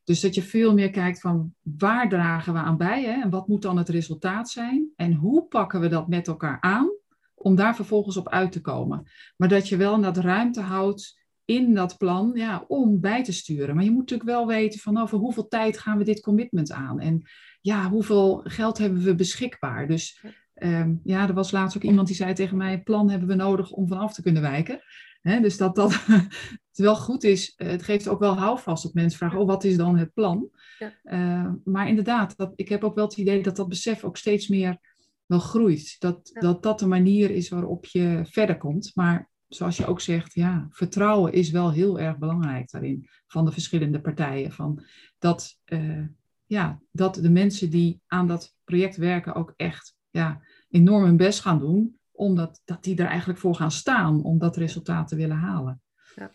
[0.09, 3.23] Dus dat je veel meer kijkt van waar dragen we aan bij hè?
[3.23, 6.91] en wat moet dan het resultaat zijn en hoe pakken we dat met elkaar aan
[7.35, 9.07] om daar vervolgens op uit te komen.
[9.37, 13.75] Maar dat je wel dat ruimte houdt in dat plan ja, om bij te sturen.
[13.75, 17.01] Maar je moet natuurlijk wel weten van over hoeveel tijd gaan we dit commitment aan
[17.01, 17.23] en
[17.61, 19.89] ja, hoeveel geld hebben we beschikbaar.
[19.89, 23.35] Dus um, ja, er was laatst ook iemand die zei tegen mij, plan hebben we
[23.35, 24.81] nodig om vanaf te kunnen wijken
[25.23, 25.93] dus dat dat
[26.69, 29.65] het wel goed is, eh, het geeft ook wel houvast op mensen vragen, oh wat
[29.65, 30.51] is dan het plan?
[30.79, 30.93] Ja.
[31.05, 34.49] Uh, maar inderdaad, dat, ik heb ook wel het idee dat dat besef ook steeds
[34.49, 34.79] meer
[35.27, 35.97] wel groeit.
[35.99, 38.91] Dat, dat dat de manier is waarop je verder komt.
[38.95, 43.53] Maar zoals je ook zegt, ja, vertrouwen is wel heel erg belangrijk daarin van de
[43.53, 44.53] verschillende partijen.
[44.53, 44.85] Van
[45.19, 46.07] dat, uh,
[46.47, 51.41] ja, dat de mensen die aan dat project werken ook echt ja, enorm hun best
[51.41, 55.37] gaan doen omdat dat die er eigenlijk voor gaan staan om dat resultaat te willen
[55.37, 55.83] halen.
[56.15, 56.35] Ja,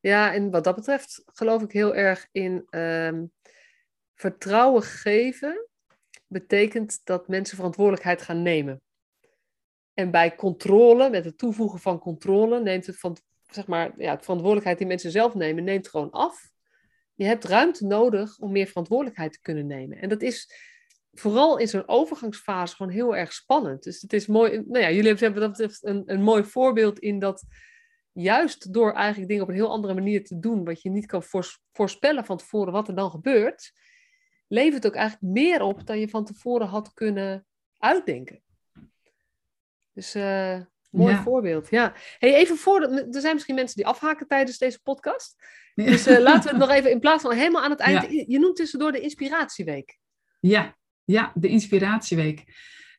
[0.00, 3.32] ja en wat dat betreft geloof ik heel erg in um,
[4.14, 5.68] vertrouwen geven.
[6.26, 8.82] Betekent dat mensen verantwoordelijkheid gaan nemen.
[9.94, 13.16] En bij controle, met het toevoegen van controle, neemt het van,
[13.50, 16.52] zeg maar, ja, de verantwoordelijkheid die mensen zelf nemen, neemt gewoon af.
[17.14, 19.98] Je hebt ruimte nodig om meer verantwoordelijkheid te kunnen nemen.
[19.98, 20.50] En dat is
[21.14, 23.82] vooral in zo'n overgangsfase gewoon heel erg spannend.
[23.82, 24.62] Dus het is mooi.
[24.66, 27.44] Nou ja, jullie hebben dat een, een mooi voorbeeld in dat
[28.12, 31.22] juist door eigenlijk dingen op een heel andere manier te doen, wat je niet kan
[31.72, 33.72] voorspellen van tevoren wat er dan gebeurt,
[34.48, 37.46] levert het ook eigenlijk meer op dan je van tevoren had kunnen
[37.78, 38.42] uitdenken.
[39.92, 41.70] Dus uh, mooi voorbeeld.
[41.70, 41.92] Ja.
[42.18, 45.34] Hey, even voor, er zijn misschien mensen die afhaken tijdens deze podcast.
[45.74, 48.10] Dus uh, laten we het nog even in plaats van helemaal aan het eind.
[48.10, 49.98] Je noemt tussendoor de inspiratieweek.
[50.40, 52.44] Ja, ja, de Inspiratieweek.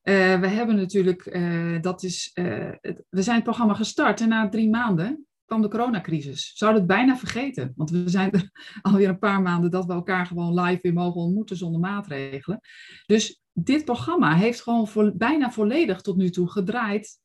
[0.05, 2.71] Uh, we hebben natuurlijk, uh, dat is, uh,
[3.09, 6.51] we zijn het programma gestart en na drie maanden kwam de coronacrisis.
[6.55, 8.49] Zouden het bijna vergeten, want we zijn er
[8.81, 12.59] alweer een paar maanden dat we elkaar gewoon live weer mogen ontmoeten zonder maatregelen.
[13.05, 17.19] Dus dit programma heeft gewoon voor, bijna volledig tot nu toe gedraaid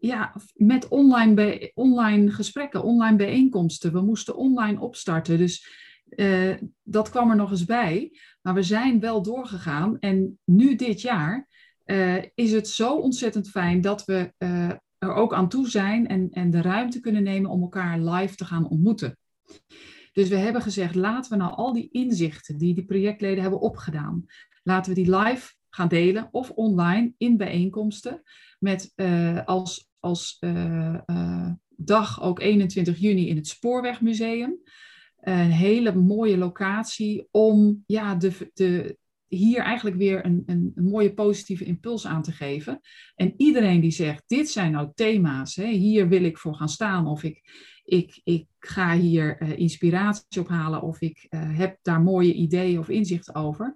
[0.00, 3.92] ja, met online, online gesprekken, online bijeenkomsten.
[3.92, 5.38] We moesten online opstarten.
[5.38, 5.84] Dus
[6.82, 8.10] dat kwam er nog eens bij.
[8.46, 9.98] Maar we zijn wel doorgegaan.
[9.98, 11.48] En nu dit jaar
[11.84, 16.30] uh, is het zo ontzettend fijn dat we uh, er ook aan toe zijn en,
[16.30, 19.18] en de ruimte kunnen nemen om elkaar live te gaan ontmoeten.
[20.12, 24.24] Dus we hebben gezegd, laten we nou al die inzichten die die projectleden hebben opgedaan,
[24.62, 28.22] laten we die live gaan delen of online in bijeenkomsten
[28.58, 30.38] met uh, als, als
[31.76, 34.58] dag ook 21 juni in het Spoorwegmuseum.
[35.26, 41.14] Een hele mooie locatie om ja, de, de, hier eigenlijk weer een, een, een, mooie
[41.14, 42.80] positieve impuls aan te geven.
[43.14, 47.06] En iedereen die zegt, dit zijn nou thema's, hè, hier wil ik voor gaan staan,
[47.06, 47.42] of ik,
[47.84, 52.88] ik, ik ga hier uh, inspiratie ophalen, of ik uh, heb daar mooie ideeën of
[52.88, 53.74] inzichten over.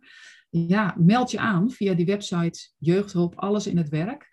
[0.50, 4.29] Ja, meld je aan via die website Jeugdhulp Alles in het Werk.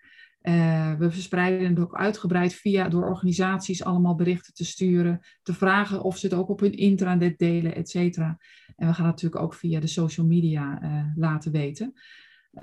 [0.48, 6.02] Uh, we verspreiden het ook uitgebreid via door organisaties allemaal berichten te sturen, te vragen
[6.02, 8.38] of ze het ook op hun intranet delen, et cetera.
[8.76, 11.92] En we gaan natuurlijk ook via de social media uh, laten weten.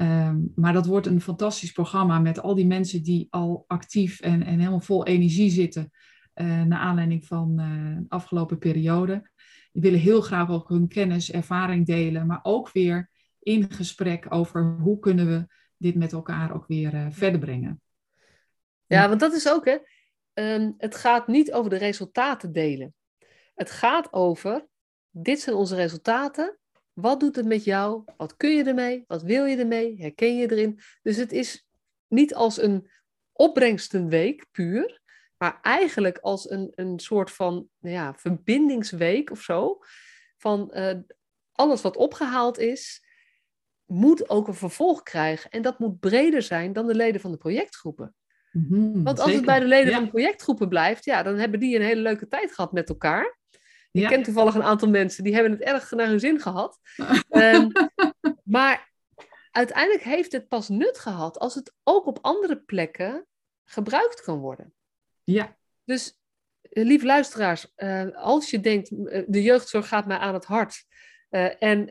[0.02, 4.44] Um, maar dat wordt een fantastisch programma met al die mensen die al actief en,
[4.44, 5.92] en helemaal vol energie zitten
[6.36, 9.30] uh, naar aanleiding van de afgelopen periode.
[9.72, 14.78] Die willen heel graag ook hun kennis, ervaring delen, maar ook weer in gesprek over
[14.80, 17.82] hoe kunnen we dit met elkaar ook weer uh, verder brengen.
[18.86, 19.78] Ja, want dat is ook, hè.
[20.34, 22.94] Um, het gaat niet over de resultaten delen.
[23.56, 24.68] Het gaat over,
[25.10, 26.58] dit zijn onze resultaten.
[26.94, 28.04] Wat doet het met jou?
[28.18, 29.04] Wat kun je ermee?
[29.08, 29.96] Wat wil je ermee?
[29.98, 30.80] Herken je erin?
[31.02, 31.68] Dus het is
[32.08, 32.90] niet als een
[33.32, 35.02] opbrengstenweek puur,
[35.38, 39.80] maar eigenlijk als een, een soort van nou ja, verbindingsweek of zo.
[40.38, 40.94] Van uh,
[41.52, 43.05] alles wat opgehaald is,
[43.86, 45.50] moet ook een vervolg krijgen.
[45.50, 48.16] En dat moet breder zijn dan de leden van de projectgroepen.
[48.52, 49.36] Mm-hmm, Want als zeker.
[49.36, 49.96] het bij de leden ja.
[49.96, 53.38] van de projectgroepen blijft, ja, dan hebben die een hele leuke tijd gehad met elkaar.
[53.92, 54.10] Ik ja.
[54.10, 56.80] ken toevallig een aantal mensen die hebben het erg naar hun zin gehad.
[57.30, 57.72] um,
[58.58, 58.92] maar
[59.52, 63.26] uiteindelijk heeft het pas nut gehad als het ook op andere plekken
[63.64, 64.74] gebruikt kan worden.
[65.24, 65.58] Ja.
[65.84, 66.20] Dus,
[66.62, 70.86] lieve luisteraars, uh, als je denkt, uh, de jeugdzorg gaat mij aan het hart.
[71.60, 71.90] En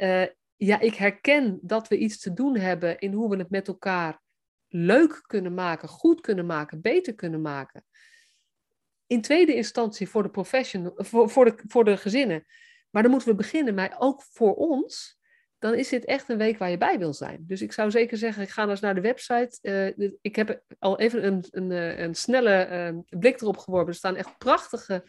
[0.57, 4.23] ja, ik herken dat we iets te doen hebben in hoe we het met elkaar
[4.69, 7.85] leuk kunnen maken, goed kunnen maken, beter kunnen maken.
[9.07, 12.45] In tweede instantie voor de professional, voor, de, voor de gezinnen.
[12.91, 15.19] Maar dan moeten we beginnen, maar ook voor ons,
[15.59, 17.45] dan is dit echt een week waar je bij wil zijn.
[17.47, 19.59] Dus ik zou zeker zeggen, ik ga nou eens naar de website.
[19.99, 21.71] Uh, ik heb al even een, een,
[22.03, 23.89] een snelle uh, blik erop geworpen.
[23.89, 25.05] Er staan echt prachtige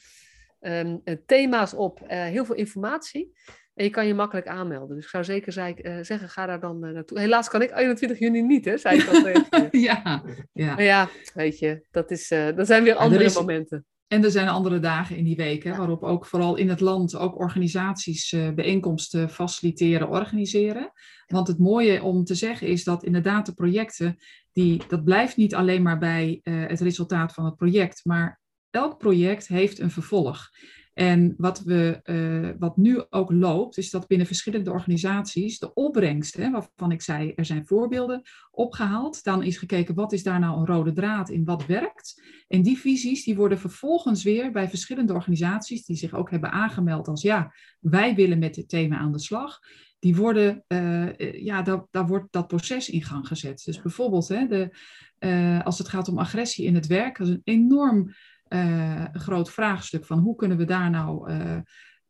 [0.60, 3.34] um, thema's op, heel veel informatie.
[3.76, 4.96] En je kan je makkelijk aanmelden.
[4.96, 7.20] Dus ik zou zeker zei, uh, zeggen, ga daar dan uh, naartoe.
[7.20, 10.76] Helaas kan ik 21 juni niet, hè, zei ik al tegen ja, ja.
[10.76, 13.86] Maar ja, weet je, dat, is, uh, dat zijn weer andere is, momenten.
[14.08, 15.78] En er zijn andere dagen in die week, hè, ja.
[15.78, 20.92] waarop ook vooral in het land ook organisaties bijeenkomsten faciliteren, organiseren.
[21.28, 24.18] Want het mooie om te zeggen is dat inderdaad de projecten,
[24.52, 29.48] die, dat blijft niet alleen maar bij het resultaat van het project, maar elk project
[29.48, 30.50] heeft een vervolg.
[30.96, 36.38] En wat, we, uh, wat nu ook loopt, is dat binnen verschillende organisaties de opbrengst,
[36.38, 39.24] hè, waarvan ik zei, er zijn voorbeelden opgehaald.
[39.24, 42.22] Dan is gekeken, wat is daar nou een rode draad in, wat werkt?
[42.48, 47.08] En die visies die worden vervolgens weer bij verschillende organisaties, die zich ook hebben aangemeld
[47.08, 49.60] als, ja, wij willen met dit thema aan de slag.
[50.00, 53.62] Die worden, uh, ja, daar, daar wordt dat proces in gang gezet.
[53.66, 54.78] Dus bijvoorbeeld, hè, de,
[55.20, 58.14] uh, als het gaat om agressie in het werk, dat is een enorm
[58.50, 61.58] uh, een groot vraagstuk van hoe kunnen we daar nou uh,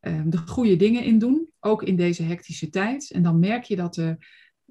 [0.02, 3.12] uh, de goede dingen in doen, ook in deze hectische tijd.
[3.12, 4.18] En dan merk je dat er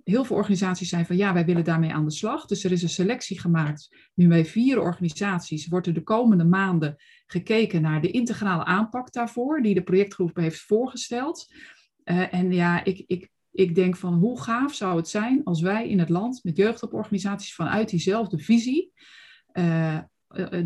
[0.04, 2.46] heel veel organisaties zijn van ja, wij willen daarmee aan de slag.
[2.46, 4.10] Dus er is een selectie gemaakt.
[4.14, 6.96] Nu bij vier organisaties wordt er de komende maanden
[7.26, 11.54] gekeken naar de integrale aanpak daarvoor, die de projectgroep heeft voorgesteld.
[12.04, 15.98] en ja, ik, ik, ik denk van hoe gaaf zou het zijn als wij in
[15.98, 18.92] het land met jeugdhulporganisaties vanuit diezelfde visie
[19.54, 19.98] eh,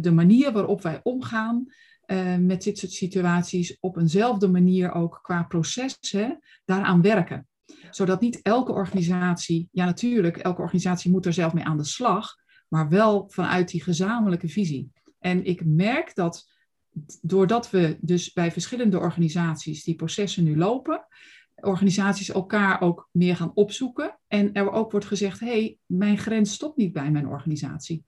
[0.00, 1.66] de manier waarop wij omgaan
[2.06, 6.28] uh, met dit soort situaties op eenzelfde manier ook qua proces hè,
[6.64, 7.46] daaraan werken.
[7.90, 12.34] Zodat niet elke organisatie, ja natuurlijk, elke organisatie moet er zelf mee aan de slag,
[12.68, 14.90] maar wel vanuit die gezamenlijke visie.
[15.18, 16.46] En ik merk dat
[17.22, 21.06] doordat we dus bij verschillende organisaties die processen nu lopen,
[21.54, 26.52] organisaties elkaar ook meer gaan opzoeken en er ook wordt gezegd, hé, hey, mijn grens
[26.52, 28.04] stopt niet bij mijn organisatie.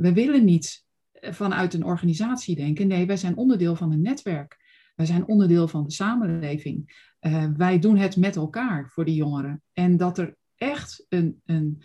[0.00, 2.86] We willen niet vanuit een organisatie denken.
[2.86, 4.56] Nee, wij zijn onderdeel van een netwerk.
[4.94, 7.06] Wij zijn onderdeel van de samenleving.
[7.20, 9.62] Uh, wij doen het met elkaar voor die jongeren.
[9.72, 11.82] En dat er echt een, een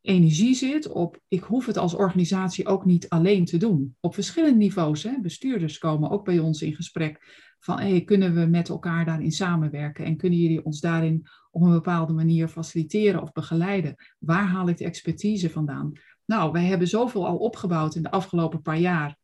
[0.00, 3.96] energie zit op, ik hoef het als organisatie ook niet alleen te doen.
[4.00, 5.02] Op verschillende niveaus.
[5.02, 5.20] Hè.
[5.20, 10.04] Bestuurders komen ook bij ons in gesprek van, hey, kunnen we met elkaar daarin samenwerken?
[10.04, 13.94] En kunnen jullie ons daarin op een bepaalde manier faciliteren of begeleiden?
[14.18, 15.92] Waar haal ik de expertise vandaan?
[16.24, 19.16] Nou, wij hebben zoveel al opgebouwd in de afgelopen paar jaar.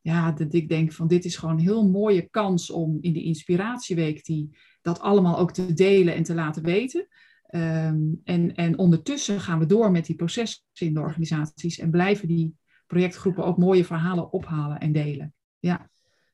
[0.00, 3.22] Ja, dat ik denk van dit is gewoon een heel mooie kans om in de
[3.22, 7.08] inspiratieweek die, dat allemaal ook te delen en te laten weten.
[7.46, 12.28] Ehm, en, en ondertussen gaan we door met die processen in de organisaties en blijven
[12.28, 12.54] die
[12.86, 15.34] projectgroepen ook mooie verhalen ophalen en delen.
[15.58, 15.90] Ja,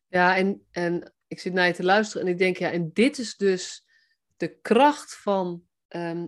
[0.08, 3.18] ja en, en ik zit naar je te luisteren en ik denk, ja, en dit
[3.18, 3.84] is dus
[4.36, 6.26] de kracht van ehm,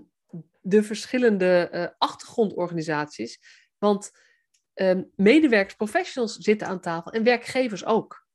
[0.62, 3.40] de verschillende uh, achtergrondorganisaties.
[3.80, 4.12] Want
[4.74, 8.26] um, medewerkers, professionals zitten aan tafel en werkgevers ook.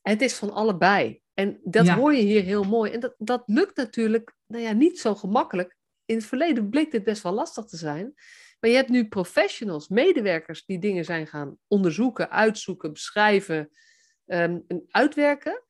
[0.00, 1.22] het is van allebei.
[1.34, 2.92] En dat hoor je hier heel mooi.
[2.92, 5.76] En dat, dat lukt natuurlijk nou ja, niet zo gemakkelijk.
[6.04, 8.14] In het verleden bleek dit best wel lastig te zijn.
[8.60, 13.70] Maar je hebt nu professionals, medewerkers die dingen zijn gaan onderzoeken, uitzoeken, beschrijven
[14.26, 15.62] um, en uitwerken.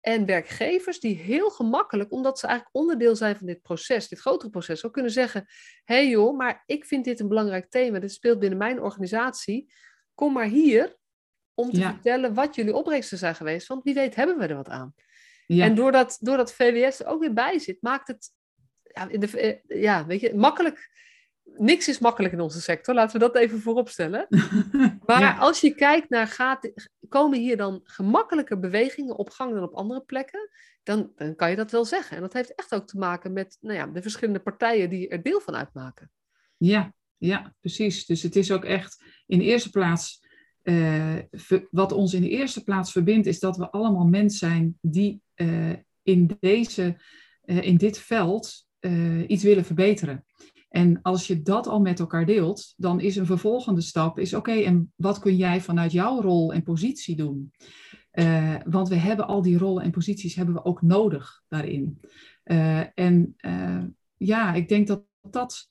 [0.00, 4.50] En werkgevers die heel gemakkelijk, omdat ze eigenlijk onderdeel zijn van dit proces, dit grotere
[4.50, 5.44] proces, ook kunnen zeggen:
[5.84, 9.72] hé hey joh, maar ik vind dit een belangrijk thema, dit speelt binnen mijn organisatie.
[10.14, 10.96] Kom maar hier
[11.54, 14.68] om te vertellen wat jullie opbrengsten zijn geweest, want wie weet hebben we er wat
[14.68, 14.94] aan.
[15.46, 15.64] Ja.
[15.64, 18.30] En doordat, doordat VWS er ook weer bij zit, maakt het
[18.82, 20.90] ja, in de, eh, ja, weet je, makkelijk
[21.56, 24.26] niks is makkelijk in onze sector, laten we dat even voorop stellen.
[25.06, 26.72] Maar als je kijkt naar, gaat,
[27.08, 30.48] komen hier dan gemakkelijker bewegingen op gang dan op andere plekken?
[30.82, 32.16] Dan, dan kan je dat wel zeggen.
[32.16, 35.22] En dat heeft echt ook te maken met nou ja, de verschillende partijen die er
[35.22, 36.10] deel van uitmaken.
[36.56, 38.06] Ja, ja, precies.
[38.06, 40.26] Dus het is ook echt in de eerste plaats,
[40.62, 41.16] uh,
[41.70, 45.72] wat ons in de eerste plaats verbindt, is dat we allemaal mensen zijn die uh,
[46.02, 47.00] in, deze,
[47.44, 48.68] uh, in dit veld
[49.26, 50.24] iets willen verbeteren.
[50.70, 54.52] En als je dat al met elkaar deelt, dan is een vervolgende stap, is oké,
[54.52, 57.52] en wat kun jij vanuit jouw rol en positie doen?
[58.12, 62.00] Uh, want we hebben al die rollen en posities hebben we ook nodig daarin.
[62.44, 63.82] Uh, en uh,
[64.16, 65.70] ja, ik denk dat dat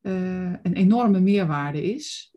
[0.00, 2.34] een enorme meerwaarde is.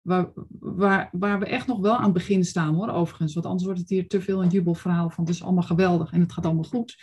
[0.00, 3.34] Waar, waar, waar we echt nog wel aan het begin staan hoor, overigens.
[3.34, 6.20] Want anders wordt het hier te veel een jubelverhaal van het is allemaal geweldig en
[6.20, 6.96] het gaat allemaal goed.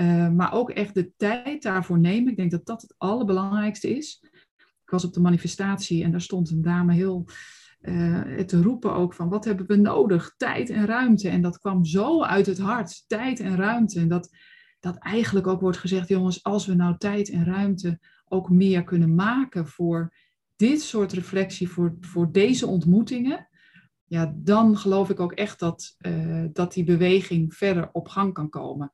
[0.00, 2.30] Uh, maar ook echt de tijd daarvoor nemen.
[2.30, 4.24] Ik denk dat dat het allerbelangrijkste is.
[4.84, 7.26] Ik was op de manifestatie en daar stond een dame heel
[7.80, 10.34] uh, te roepen ook van wat hebben we nodig?
[10.36, 11.28] Tijd en ruimte.
[11.28, 13.04] En dat kwam zo uit het hart.
[13.06, 14.00] Tijd en ruimte.
[14.00, 14.30] En dat,
[14.80, 19.14] dat eigenlijk ook wordt gezegd, jongens, als we nou tijd en ruimte ook meer kunnen
[19.14, 20.14] maken voor
[20.56, 23.48] dit soort reflectie, voor, voor deze ontmoetingen,
[24.04, 28.48] ja, dan geloof ik ook echt dat, uh, dat die beweging verder op gang kan
[28.48, 28.90] komen.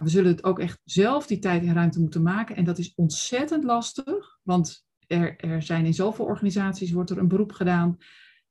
[0.00, 2.56] We zullen het ook echt zelf die tijd en ruimte moeten maken.
[2.56, 7.28] En dat is ontzettend lastig, want er, er zijn in zoveel organisaties wordt er een
[7.28, 7.96] beroep gedaan,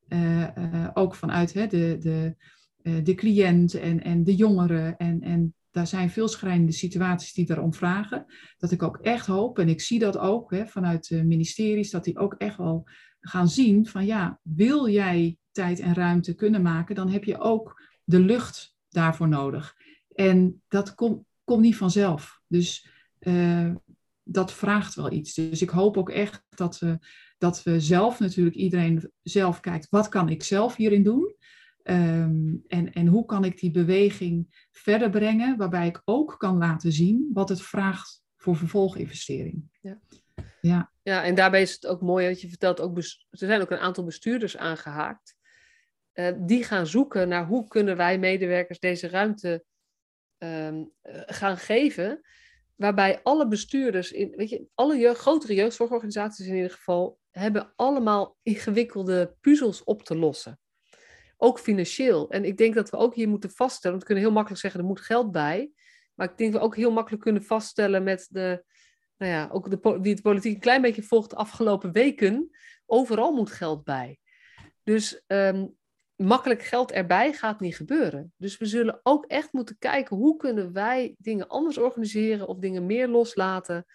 [0.08, 2.36] uh, uh, ook vanuit hè, de, de,
[2.82, 4.98] uh, de cliënt en, en de jongeren.
[4.98, 8.26] En, en daar zijn veel schrijnende situaties die daarom vragen.
[8.58, 12.04] Dat ik ook echt hoop, en ik zie dat ook hè, vanuit de ministeries, dat
[12.04, 12.88] die ook echt wel
[13.20, 17.82] gaan zien van ja, wil jij tijd en ruimte kunnen maken, dan heb je ook
[18.04, 19.76] de lucht daarvoor nodig.
[20.16, 22.42] En dat komt komt niet vanzelf.
[22.48, 22.88] Dus
[23.20, 23.76] uh,
[24.24, 25.34] dat vraagt wel iets.
[25.34, 27.00] Dus ik hoop ook echt dat we,
[27.38, 31.36] dat we zelf natuurlijk, iedereen zelf kijkt, wat kan ik zelf hierin doen?
[31.84, 36.92] Um, en, en hoe kan ik die beweging verder brengen, waarbij ik ook kan laten
[36.92, 39.64] zien wat het vraagt voor vervolginvestering.
[39.82, 40.00] Ja.
[40.62, 40.92] Ja.
[41.02, 43.78] ja, en daarbij is het ook mooi dat je vertelt, ook er zijn ook een
[43.78, 45.36] aantal bestuurders aangehaakt.
[46.14, 49.64] Uh, die gaan zoeken naar hoe kunnen wij medewerkers deze ruimte
[50.40, 52.22] Ehm, eh, gaan geven.
[52.76, 58.38] Waarbij alle bestuurders, in, weet je, alle jeugd, grotere jeugdzorgorganisaties in ieder geval, hebben allemaal
[58.44, 60.60] ingewikkelde puzzels op te lossen.
[61.38, 62.30] Ook financieel.
[62.30, 64.80] En ik denk dat we ook hier moeten vaststellen, want we kunnen heel makkelijk zeggen,
[64.80, 65.72] er moet geld bij.
[66.16, 68.64] Maar ik denk dat we ook heel makkelijk kunnen vaststellen met de,
[69.18, 72.50] nou ja, ook de, wie het politiek een klein beetje volgt de afgelopen weken,
[72.86, 74.20] overal moet geld bij.
[74.84, 75.78] Dus um,
[76.24, 78.34] makkelijk geld erbij gaat niet gebeuren.
[78.38, 82.86] Dus we zullen ook echt moeten kijken hoe kunnen wij dingen anders organiseren of dingen
[82.86, 83.86] meer loslaten.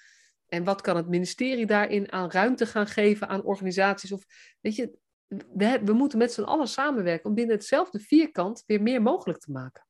[0.46, 4.12] En wat kan het ministerie daarin aan ruimte gaan geven aan organisaties?
[4.12, 4.24] Of
[4.60, 4.98] weet je,
[5.28, 9.50] we, we moeten met z'n allen samenwerken om binnen hetzelfde vierkant weer meer mogelijk te
[9.50, 9.86] maken.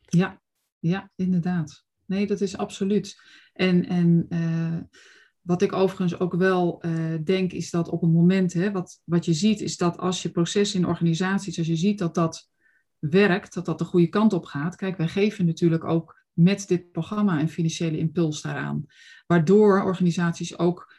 [0.00, 0.40] Ja,
[0.78, 1.84] ja, inderdaad.
[2.06, 3.22] Nee, dat is absoluut.
[3.52, 4.78] En, en uh,
[5.42, 9.24] wat ik overigens ook wel uh, denk, is dat op het moment, hè, wat, wat
[9.24, 12.50] je ziet, is dat als je processen in organisaties, als je ziet dat dat
[12.98, 14.76] werkt, dat dat de goede kant op gaat.
[14.76, 18.84] Kijk, wij geven natuurlijk ook met dit programma een financiële impuls daaraan.
[19.26, 20.94] Waardoor organisaties ook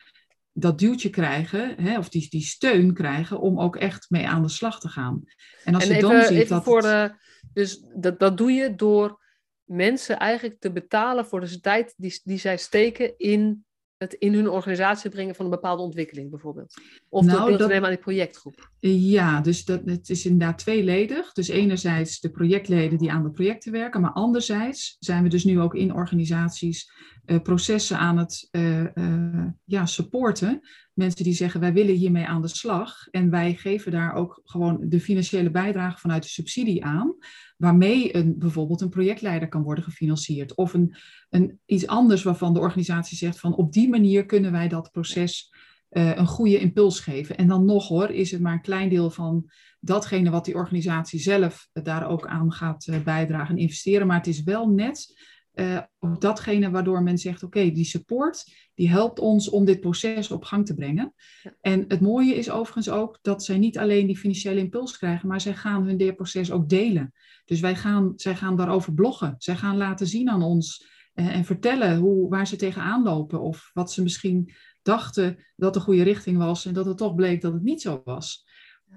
[0.51, 4.49] dat duwtje krijgen, hè, of die, die steun krijgen, om ook echt mee aan de
[4.49, 5.23] slag te gaan.
[5.63, 6.63] En als je dan ziet even dat.
[6.63, 7.15] Voor de,
[7.53, 9.21] dus dat, dat doe je door
[9.63, 13.65] mensen eigenlijk te betalen voor de tijd die, die zij steken in
[14.03, 16.81] het in hun organisatie brengen van een bepaalde ontwikkeling bijvoorbeeld?
[17.09, 18.71] Of nou, te nemen aan die projectgroep?
[18.79, 21.31] Ja, dus dat, het is inderdaad tweeledig.
[21.31, 25.59] Dus enerzijds de projectleden die aan de projecten werken, maar anderzijds zijn we dus nu
[25.59, 26.91] ook in organisaties
[27.25, 30.59] uh, processen aan het uh, uh, ja, supporten.
[30.93, 34.79] Mensen die zeggen wij willen hiermee aan de slag en wij geven daar ook gewoon
[34.89, 37.15] de financiële bijdrage vanuit de subsidie aan
[37.57, 40.55] waarmee een, bijvoorbeeld een projectleider kan worden gefinancierd.
[40.55, 40.95] Of een,
[41.29, 45.51] een, iets anders waarvan de organisatie zegt van op die manier kunnen wij dat proces
[45.89, 47.37] een goede impuls geven.
[47.37, 49.49] En dan nog hoor, is het maar een klein deel van
[49.79, 54.07] datgene wat die organisatie zelf daar ook aan gaat bijdragen en investeren.
[54.07, 55.13] Maar het is wel net
[55.53, 55.79] uh,
[56.19, 60.65] datgene waardoor men zegt, oké, die support, die helpt ons om dit proces op gang
[60.65, 61.13] te brengen.
[61.61, 65.41] En het mooie is overigens ook dat zij niet alleen die financiële impuls krijgen, maar
[65.41, 67.13] zij gaan hun leerproces ook delen.
[67.45, 69.35] Dus wij gaan, zij gaan daarover bloggen.
[69.37, 73.71] Zij gaan laten zien aan ons uh, en vertellen hoe, waar ze tegenaan lopen of
[73.73, 77.53] wat ze misschien dachten dat de goede richting was en dat het toch bleek dat
[77.53, 78.45] het niet zo was.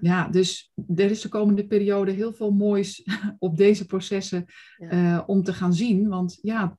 [0.00, 3.04] Ja, dus er is de komende periode heel veel moois
[3.38, 4.44] op deze processen
[4.78, 6.08] uh, om te gaan zien.
[6.08, 6.78] Want ja,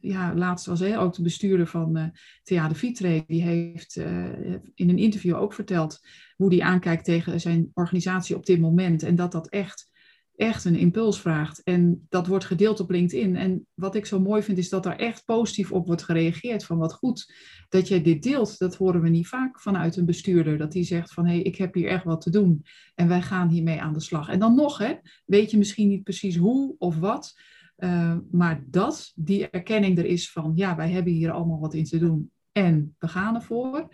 [0.00, 2.04] ja laatst was hij ook de bestuurder van uh,
[2.42, 3.24] Theater Vitre.
[3.26, 4.26] Die heeft uh,
[4.74, 6.00] in een interview ook verteld
[6.36, 9.02] hoe hij aankijkt tegen zijn organisatie op dit moment.
[9.02, 9.90] En dat dat echt
[10.36, 11.62] echt een impuls vraagt.
[11.62, 13.36] En dat wordt gedeeld op LinkedIn.
[13.36, 16.64] En wat ik zo mooi vind, is dat er echt positief op wordt gereageerd.
[16.64, 17.34] Van wat goed
[17.68, 18.58] dat jij dit deelt.
[18.58, 20.58] Dat horen we niet vaak vanuit een bestuurder.
[20.58, 22.64] Dat die zegt van hé, hey, ik heb hier echt wat te doen.
[22.94, 24.28] En wij gaan hiermee aan de slag.
[24.28, 27.40] En dan nog, hè, weet je misschien niet precies hoe of wat.
[27.76, 31.84] Uh, maar dat die erkenning er is van ja, wij hebben hier allemaal wat in
[31.84, 32.30] te doen.
[32.52, 33.88] En we gaan ervoor.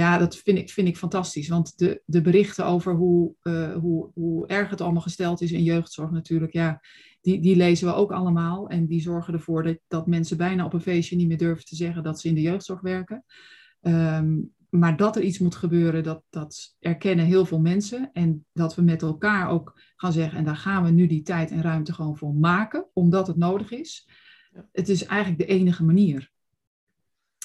[0.00, 1.48] Ja, dat vind ik, vind ik fantastisch.
[1.48, 5.62] Want de, de berichten over hoe, uh, hoe, hoe erg het allemaal gesteld is in
[5.62, 6.80] jeugdzorg natuurlijk, ja,
[7.20, 8.68] die, die lezen we ook allemaal.
[8.68, 11.76] En die zorgen ervoor dat, dat mensen bijna op een feestje niet meer durven te
[11.76, 13.24] zeggen dat ze in de jeugdzorg werken.
[13.80, 18.10] Um, maar dat er iets moet gebeuren, dat, dat erkennen heel veel mensen.
[18.12, 21.50] En dat we met elkaar ook gaan zeggen, en daar gaan we nu die tijd
[21.50, 24.08] en ruimte gewoon voor maken, omdat het nodig is.
[24.72, 26.30] Het is eigenlijk de enige manier.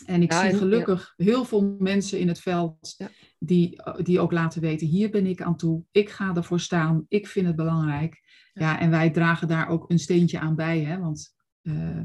[0.06, 2.98] En ik zie gelukkig heel veel mensen in het veld
[3.40, 7.28] die, die ook laten weten, hier ben ik aan toe, ik ga ervoor staan, ik
[7.28, 8.24] vind het belangrijk.
[8.54, 12.00] Ja, en wij dragen daar ook een steentje aan bij, hè, want uh,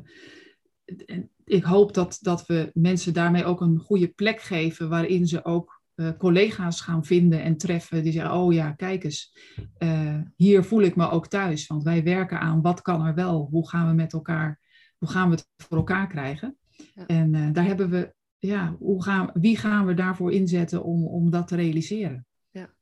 [1.44, 5.82] ik hoop dat, dat we mensen daarmee ook een goede plek geven waarin ze ook
[5.96, 9.36] uh, collega's gaan vinden en treffen die zeggen, oh ja, kijk eens,
[9.78, 13.48] uh, hier voel ik me ook thuis, want wij werken aan wat kan er wel,
[13.50, 14.60] hoe gaan we met elkaar,
[14.98, 16.58] hoe gaan we het voor elkaar krijgen.
[17.06, 21.30] En uh, daar hebben we, ja, hoe gaan, wie gaan we daarvoor inzetten om, om
[21.30, 22.26] dat te realiseren?
[22.50, 22.74] Ja,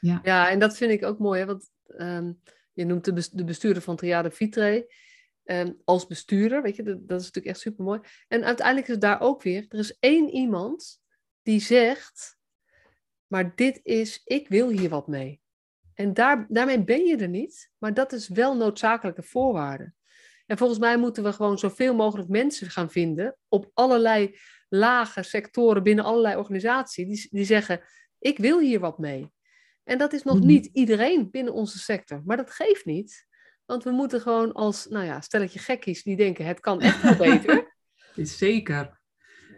[0.00, 0.20] ja.
[0.22, 1.46] ja en dat vind ik ook mooi, hè?
[1.46, 2.40] want um,
[2.72, 4.94] je noemt de, de bestuurder van Triade Vitre
[5.44, 8.00] um, als bestuurder, weet je, dat, dat is natuurlijk echt super mooi.
[8.28, 11.00] En uiteindelijk is het daar ook weer, er is één iemand
[11.42, 12.38] die zegt,
[13.26, 15.40] maar dit is, ik wil hier wat mee.
[15.94, 19.92] En daar, daarmee ben je er niet, maar dat is wel noodzakelijke voorwaarde.
[20.46, 24.38] En volgens mij moeten we gewoon zoveel mogelijk mensen gaan vinden op allerlei
[24.68, 27.80] lage sectoren binnen allerlei organisaties die, die zeggen:
[28.18, 29.32] Ik wil hier wat mee.
[29.84, 30.46] En dat is nog mhm.
[30.46, 33.26] niet iedereen binnen onze sector, maar dat geeft niet.
[33.64, 37.16] Want we moeten gewoon als, nou ja, stelletje gekkies die denken: Het kan echt wel
[37.16, 37.74] beter.
[38.14, 39.00] zeker.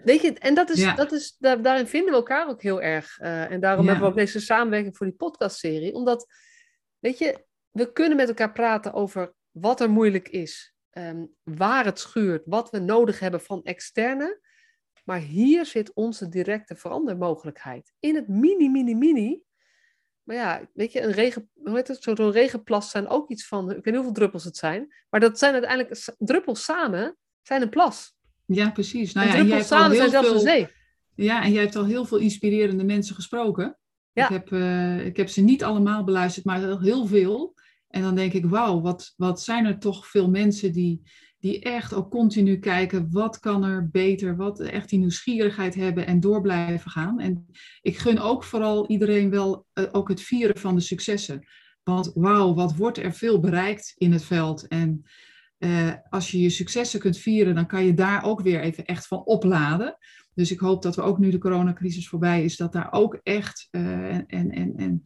[0.04, 3.18] Weet je, en dat is, dat is, daar, daarin vinden we elkaar ook heel erg.
[3.20, 5.92] Uh, en daarom hebben we ook deze samenwerking voor die podcastserie.
[5.92, 6.26] Omdat,
[6.98, 10.74] weet je, we kunnen met elkaar praten over wat er moeilijk is.
[10.98, 14.40] Ehm, waar het schuurt, wat we nodig hebben van externe.
[15.04, 17.92] Maar hier zit onze directe verandermogelijkheid.
[18.00, 19.40] In het mini, mini, mini.
[20.22, 23.70] Maar ja, weet je, een regen, hoe heet het, zo'n regenplas zijn ook iets van,
[23.70, 24.94] ik weet niet hoeveel druppels het zijn.
[25.10, 28.14] Maar dat zijn uiteindelijk, druppels samen zijn een plas.
[28.46, 29.12] Ja, precies.
[29.12, 30.68] Nou, en druppels samen zijn zelfs een zee.
[31.14, 33.78] Ja, en jij hebt al heel veel inspirerende mensen gesproken.
[34.12, 34.24] Ja.
[34.24, 37.54] Ik, heb, uh, ik heb ze niet allemaal beluisterd, maar heel veel.
[37.88, 41.02] En dan denk ik, wauw, wat, wat zijn er toch veel mensen die,
[41.38, 46.20] die echt ook continu kijken, wat kan er beter, wat echt die nieuwsgierigheid hebben en
[46.20, 47.20] door blijven gaan.
[47.20, 47.46] En
[47.80, 51.46] ik gun ook vooral iedereen wel uh, ook het vieren van de successen.
[51.82, 54.66] Want wauw, wat wordt er veel bereikt in het veld.
[54.66, 55.02] En
[55.58, 59.06] uh, als je je successen kunt vieren, dan kan je daar ook weer even echt
[59.06, 59.98] van opladen.
[60.34, 63.68] Dus ik hoop dat we ook nu de coronacrisis voorbij is, dat daar ook echt
[63.70, 65.04] uh, en, en, en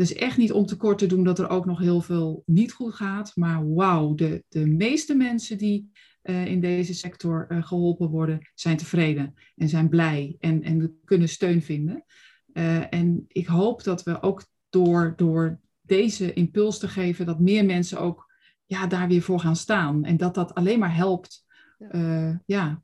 [0.00, 2.94] dus echt niet om tekort te doen dat er ook nog heel veel niet goed
[2.94, 3.32] gaat.
[3.34, 5.90] Maar wauw, de, de meeste mensen die
[6.22, 11.28] uh, in deze sector uh, geholpen worden, zijn tevreden en zijn blij en, en kunnen
[11.28, 12.04] steun vinden.
[12.52, 17.64] Uh, en ik hoop dat we ook door, door deze impuls te geven, dat meer
[17.64, 18.32] mensen ook
[18.66, 20.04] ja, daar weer voor gaan staan.
[20.04, 21.44] En dat dat alleen maar helpt
[21.92, 22.42] ja.
[22.46, 22.82] ja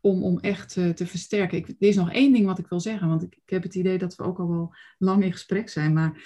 [0.00, 1.58] om, om echt te versterken.
[1.58, 3.74] Ik, er is nog één ding wat ik wil zeggen, want ik, ik, heb het
[3.74, 5.92] idee dat we ook al wel lang in gesprek zijn.
[5.92, 6.22] Maar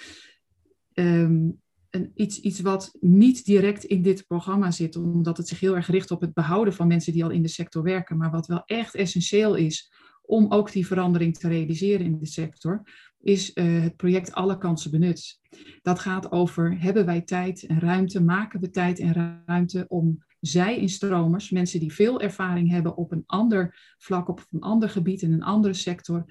[1.01, 1.49] ehm,
[1.89, 5.87] een, iets, iets wat niet direct in dit programma zit, omdat het zich heel erg
[5.87, 8.63] richt op het behouden van mensen die al in de sector werken, maar wat wel
[8.65, 9.91] echt essentieel is
[10.21, 12.83] om ook die verandering te realiseren in de sector,
[13.21, 15.39] is uh, het project Alle Kansen Benut.
[15.81, 21.49] Dat gaat over, hebben wij tijd en ruimte, maken we tijd en ruimte om zij-instromers,
[21.49, 25.43] mensen die veel ervaring hebben op een ander vlak, op een ander gebied, in een
[25.43, 26.25] andere sector,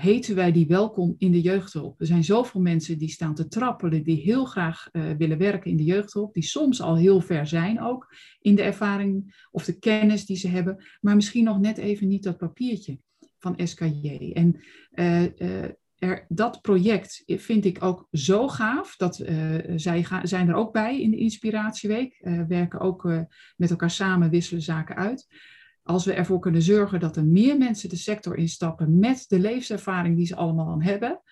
[0.00, 2.00] heten wij die welkom in de jeugdhulp.
[2.00, 5.76] Er zijn zoveel mensen die staan te trappelen, die heel graag uh, willen werken in
[5.76, 10.26] de jeugdhulp, die soms al heel ver zijn ook in de ervaring of de kennis
[10.26, 12.98] die ze hebben, maar misschien nog net even niet dat papiertje
[13.38, 14.30] van SKJ.
[14.34, 14.60] En
[14.94, 15.22] uh,
[15.98, 18.96] er, dat project vind ik ook zo gaaf.
[18.96, 19.24] Dat,
[19.76, 22.20] zij ga, zijn er ook bij in de Inspiratieweek.
[22.22, 23.04] Uh, werken ook
[23.56, 25.26] met elkaar samen, wisselen zaken uit.
[25.82, 30.16] Als we ervoor kunnen zorgen dat er meer mensen de sector instappen met de levenservaring
[30.16, 31.22] die ze allemaal al hebben.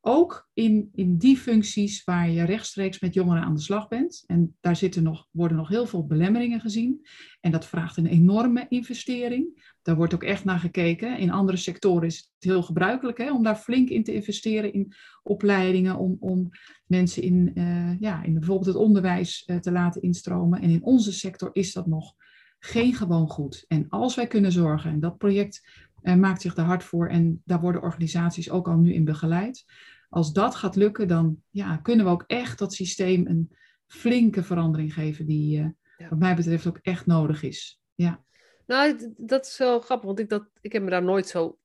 [0.00, 4.24] Ook in, in die functies waar je rechtstreeks met jongeren aan de slag bent.
[4.26, 7.06] En daar zitten nog, worden nog heel veel belemmeringen gezien.
[7.40, 9.72] En dat vraagt een enorme investering.
[9.82, 11.18] Daar wordt ook echt naar gekeken.
[11.18, 14.92] In andere sectoren is het heel gebruikelijk hè, om daar flink in te investeren in
[15.22, 15.96] opleidingen.
[15.96, 16.48] Om, om
[16.86, 20.60] mensen in, uh, ja, in bijvoorbeeld het onderwijs uh, te laten instromen.
[20.60, 22.14] En in onze sector is dat nog
[22.58, 23.64] geen gewoon goed.
[23.68, 25.68] En als wij kunnen zorgen, en dat project
[26.02, 27.08] uh, maakt zich daar hard voor.
[27.08, 29.64] En daar worden organisaties ook al nu in begeleid
[30.08, 33.56] als dat gaat lukken, dan ja, kunnen we ook echt dat systeem een
[33.86, 37.80] flinke verandering geven die uh, wat mij betreft ook echt nodig is.
[37.94, 38.24] Ja.
[38.66, 41.58] Nou, dat is wel grappig, want ik, dat, ik heb me daar nooit zo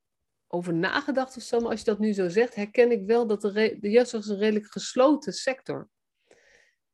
[0.47, 1.59] over nagedacht of zo.
[1.59, 4.29] Maar als je dat nu zo zegt, herken ik wel dat de, de jeugdzorg is
[4.29, 5.89] een redelijk gesloten sector.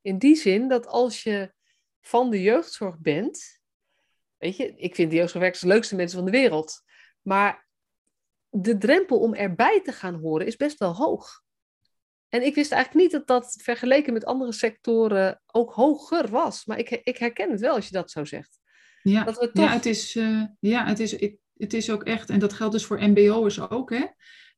[0.02, 1.54] In die zin dat als je
[2.02, 3.59] van de jeugdzorg bent,
[4.40, 6.82] weet je, ik vind jeugdzorgwerkers de leukste mensen van de wereld.
[7.22, 7.68] Maar
[8.50, 11.42] de drempel om erbij te gaan horen is best wel hoog.
[12.30, 16.66] En ik wist eigenlijk niet dat dat vergeleken met andere sectoren ook hoger was.
[16.66, 18.60] Maar ik, ik herken het wel als je dat zo zegt.
[19.04, 19.66] Ja, dat we toch...
[19.66, 22.74] ja, het, is, uh, ja het, is, het, het, is ook echt, en dat geldt
[22.74, 23.90] dus voor MBO'ers ook.
[23.90, 24.06] Hè?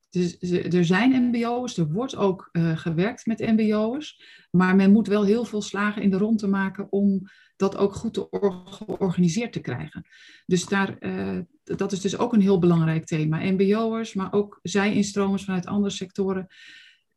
[0.10, 0.38] Dus,
[0.74, 4.24] er zijn MBO'ers, er wordt ook uh, gewerkt met MBO'ers.
[4.52, 7.22] Maar men moet wel heel veel slagen in de rond te maken om
[7.62, 8.28] dat ook goed te
[8.66, 10.06] georganiseerd te krijgen.
[10.46, 13.52] Dus daar, uh, dat is dus ook een heel belangrijk thema.
[13.52, 16.48] MBO'ers, maar ook zij-instromers vanuit andere sectoren.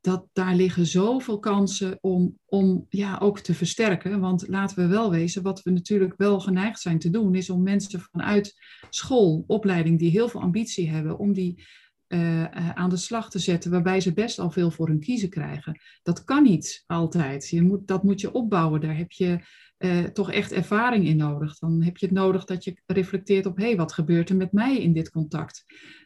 [0.01, 4.21] Dat, daar liggen zoveel kansen om, om ja, ook te versterken.
[4.21, 7.63] Want laten we wel wezen, wat we natuurlijk wel geneigd zijn te doen, is om
[7.63, 8.55] mensen vanuit
[8.91, 11.65] school, opleiding, die heel veel ambitie hebben, om die
[12.09, 15.81] uh, aan de slag te zetten, waarbij ze best al veel voor hun kiezen krijgen.
[16.03, 17.49] Dat kan niet altijd.
[17.49, 18.81] Je moet, dat moet je opbouwen.
[18.81, 19.41] Daar heb je
[19.79, 21.59] uh, toch echt ervaring in nodig.
[21.59, 24.53] Dan heb je het nodig dat je reflecteert op, hé, hey, wat gebeurt er met
[24.53, 25.65] mij in dit contact?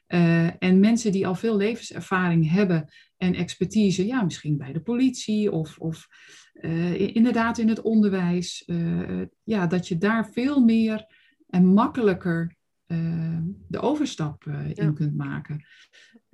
[0.09, 5.53] Uh, en mensen die al veel levenservaring hebben en expertise, ja, misschien bij de politie
[5.53, 6.09] of, of
[6.53, 8.69] uh, inderdaad in het onderwijs,
[9.45, 11.07] ja, dat je daar veel meer
[11.49, 12.57] en makkelijker
[13.67, 14.93] de overstap in ja.
[14.93, 15.65] kunt maken.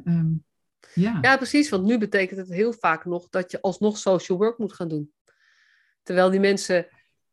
[0.04, 0.44] Um,
[0.94, 1.18] ja.
[1.20, 4.72] ja, precies, want nu betekent het heel vaak nog dat je alsnog social work moet
[4.72, 5.12] gaan doen.
[6.02, 6.86] Terwijl die mensen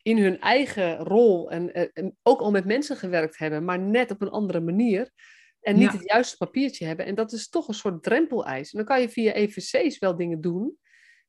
[0.04, 4.22] in hun eigen rol en, en, ook al met mensen gewerkt hebben, maar net op
[4.22, 5.12] een andere manier.
[5.62, 7.06] En niet het juiste papiertje hebben.
[7.06, 8.72] En dat is toch een soort drempeleis.
[8.72, 10.78] En dan kan je via EVC's wel dingen doen.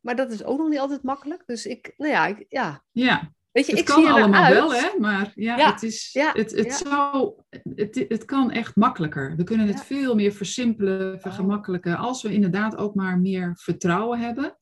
[0.00, 1.42] Maar dat is ook nog niet altijd makkelijk.
[1.46, 2.84] Dus ik, nou ja, ik, ja.
[2.90, 3.32] ja.
[3.52, 4.88] Weet je, het ik kan zie allemaal wel, hè?
[4.98, 5.72] Maar ja, ja.
[5.72, 6.32] het, is, ja.
[6.32, 7.32] het, het, zou,
[7.74, 9.36] het, het kan echt makkelijker.
[9.36, 11.96] We kunnen het veel meer versimpelen, vergemakkelijken.
[11.96, 14.56] Als we inderdaad ook maar meer vertrouwen hebben.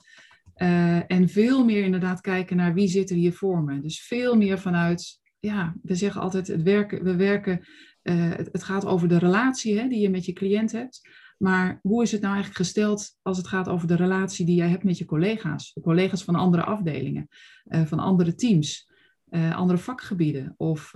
[0.63, 3.81] Uh, en veel meer inderdaad kijken naar wie zit er hier voor me.
[3.81, 7.67] Dus veel meer vanuit, ja, we zeggen altijd, het werken, we werken,
[8.03, 11.09] uh, het, gaat over de relatie hè, die je met je cliënt hebt.
[11.39, 14.69] Maar hoe is het nou eigenlijk gesteld als het gaat over de relatie die jij
[14.69, 15.73] hebt met je collega's?
[15.73, 17.29] De collega's van andere afdelingen,
[17.67, 18.89] uh, van andere teams,
[19.31, 20.95] andere vakgebieden of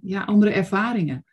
[0.00, 1.24] ja, andere ervaringen.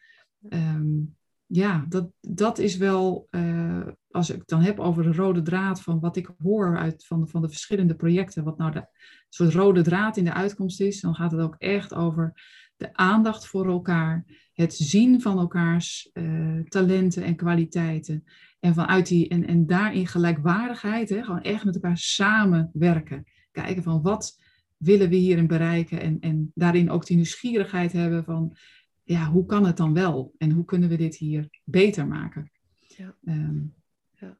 [0.49, 1.15] Um,
[1.55, 5.99] ja, dat, dat is wel, uh, als ik dan heb over de rode draad van
[5.99, 8.87] wat ik hoor uit van, van de verschillende projecten, wat nou de
[9.29, 12.33] soort rode draad in de uitkomst is, dan gaat het ook echt over
[12.75, 18.23] de aandacht voor elkaar, het zien van elkaars uh, talenten en kwaliteiten.
[18.59, 23.23] En vanuit die, en, en daarin gelijkwaardigheid, hè, gewoon echt met elkaar samenwerken.
[23.51, 24.39] Kijken van wat
[24.77, 28.55] willen we hierin bereiken en, en daarin ook die nieuwsgierigheid hebben van
[29.03, 30.33] ja, hoe kan het dan wel?
[30.37, 32.51] En hoe kunnen we dit hier beter maken?
[32.79, 33.15] Ja.
[33.25, 33.75] Um,
[34.11, 34.37] ja.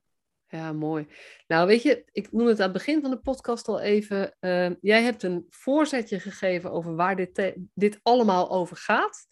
[0.48, 0.74] ja.
[0.74, 1.08] mooi.
[1.48, 4.36] Nou, weet je, ik noem het aan het begin van de podcast al even.
[4.40, 9.28] Uh, jij hebt een voorzetje gegeven over waar dit, dit allemaal over gaat.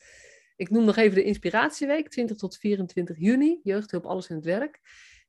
[0.55, 3.59] Ik noem nog even de Inspiratieweek, 20 tot 24 juni.
[3.63, 4.79] Jeugdhulp, alles in het werk.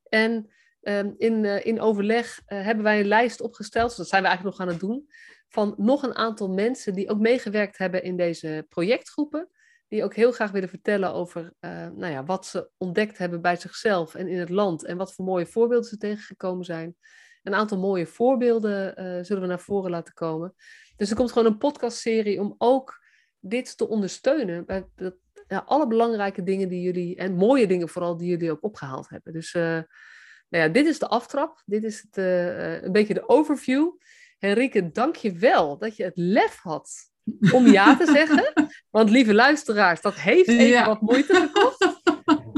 [0.08, 0.50] En
[0.80, 4.28] ehm, in, uh, in overleg uh, hebben wij een lijst opgesteld, dus dat zijn we
[4.28, 5.08] eigenlijk nog aan het doen,
[5.48, 9.48] van nog een aantal mensen die ook meegewerkt hebben in deze projectgroepen.
[9.92, 13.56] Die ook heel graag willen vertellen over uh, nou ja, wat ze ontdekt hebben bij
[13.56, 14.84] zichzelf en in het land.
[14.84, 16.96] En wat voor mooie voorbeelden ze tegengekomen zijn.
[17.42, 20.54] Een aantal mooie voorbeelden zullen we naar voren laten komen.
[20.96, 23.04] Dus er komt gewoon een podcastserie om ook
[23.40, 24.66] dit te ondersteunen.
[24.66, 25.14] Bij dat,
[25.48, 29.32] ja, alle belangrijke dingen die jullie, en mooie dingen vooral, die jullie ook opgehaald hebben.
[29.32, 31.62] Dus uh, nou ja, dit is de aftrap.
[31.64, 33.90] Dit is een beetje de overview.
[34.38, 37.11] Henrike, dank je wel dat je het lef had
[37.52, 38.52] om ja te zeggen.
[38.90, 40.86] Want lieve luisteraars, dat heeft even ja.
[40.86, 41.90] wat moeite gekost.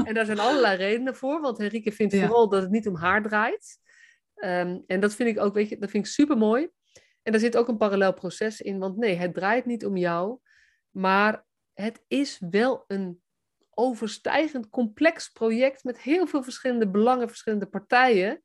[0.05, 1.41] En daar zijn allerlei redenen voor.
[1.41, 2.25] Want Henrike vindt ja.
[2.25, 3.79] vooral dat het niet om haar draait.
[4.35, 6.69] Um, en dat vind ik ook, weet je, dat vind ik super mooi.
[7.21, 8.79] En daar zit ook een parallel proces in.
[8.79, 10.39] Want nee, het draait niet om jou.
[10.89, 13.21] Maar het is wel een
[13.69, 18.43] overstijgend complex project met heel veel verschillende belangen, verschillende partijen.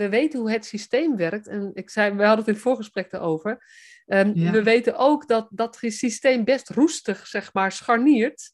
[0.00, 1.46] We weten hoe het systeem werkt.
[1.46, 3.64] En ik zei, we hadden het in het voorgesprek erover.
[4.06, 4.50] Um, ja.
[4.50, 8.52] We weten ook dat dat systeem best roestig, zeg maar, scharniert.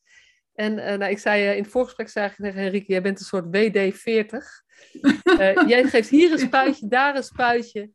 [0.54, 3.18] En uh, nou, ik zei uh, in het voorgesprek zei ik tegen Henrike, jij bent
[3.18, 4.36] een soort WD-40.
[5.40, 7.90] Uh, jij geeft hier een spuitje, daar een spuitje.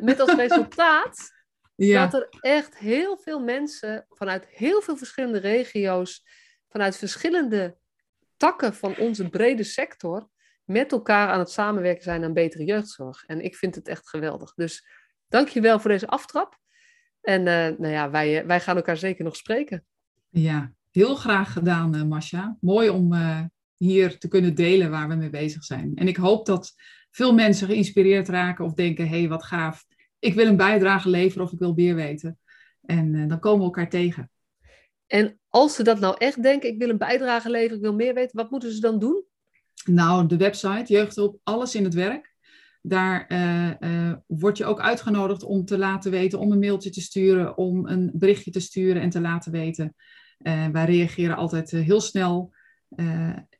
[0.00, 1.30] met als resultaat
[1.74, 2.06] ja.
[2.06, 6.24] Dat er echt heel veel mensen vanuit heel veel verschillende regio's,
[6.68, 7.76] vanuit verschillende
[8.36, 10.28] takken van onze brede sector,
[10.64, 13.24] met elkaar aan het samenwerken zijn aan betere jeugdzorg.
[13.26, 14.54] En ik vind het echt geweldig.
[14.54, 14.86] Dus
[15.28, 16.58] dank je wel voor deze aftrap.
[17.20, 19.84] En uh, nou ja, wij, wij gaan elkaar zeker nog spreken.
[20.28, 22.56] Ja, heel graag gedaan, uh, Masha.
[22.60, 23.40] Mooi om uh,
[23.76, 25.92] hier te kunnen delen waar we mee bezig zijn.
[25.94, 26.74] En ik hoop dat
[27.10, 29.84] veel mensen geïnspireerd raken of denken: hé, hey, wat gaaf
[30.22, 32.38] ik wil een bijdrage leveren of ik wil meer weten.
[32.82, 34.30] En uh, dan komen we elkaar tegen.
[35.06, 38.14] En als ze dat nou echt denken, ik wil een bijdrage leveren, ik wil meer
[38.14, 39.24] weten, wat moeten ze dan doen?
[39.84, 42.34] Nou, de website, Jeugdhulp, alles in het werk.
[42.82, 47.00] Daar uh, uh, word je ook uitgenodigd om te laten weten, om een mailtje te
[47.00, 49.94] sturen, om een berichtje te sturen en te laten weten.
[50.72, 52.52] wij reageren altijd heel snel.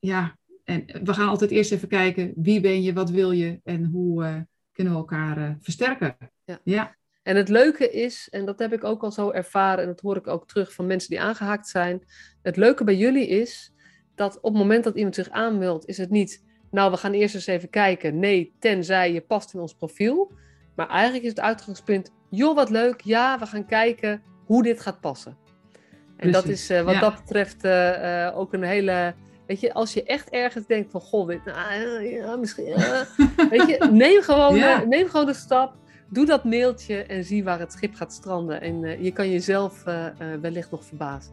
[0.00, 3.84] ja, en we gaan altijd eerst even kijken, wie ben je, wat wil je en
[3.84, 6.16] hoe kunnen we elkaar versterken.
[6.44, 6.60] Ja.
[6.64, 6.96] ja.
[7.22, 10.16] En het leuke is, en dat heb ik ook al zo ervaren, en dat hoor
[10.16, 12.04] ik ook terug van mensen die aangehaakt zijn.
[12.42, 13.71] Het leuke bij jullie is
[14.14, 17.34] dat op het moment dat iemand zich aanmeldt, is het niet, nou, we gaan eerst
[17.34, 18.18] eens even kijken.
[18.18, 20.32] Nee, tenzij je past in ons profiel.
[20.74, 25.00] Maar eigenlijk is het uitgangspunt, joh, wat leuk, ja, we gaan kijken hoe dit gaat
[25.00, 25.36] passen.
[26.16, 26.32] En Precies.
[26.32, 27.00] dat is uh, wat ja.
[27.00, 29.14] dat betreft uh, uh, ook een hele.
[29.46, 32.64] Weet je, als je echt ergens denkt van, goh, dit, nou, ja, misschien.
[33.50, 34.84] weet je, neem gewoon, ja.
[34.84, 35.74] neem gewoon de stap
[36.08, 38.60] doe dat mailtje en zie waar het schip gaat stranden.
[38.60, 39.84] En je kan jezelf
[40.40, 41.32] wellicht nog verbazen.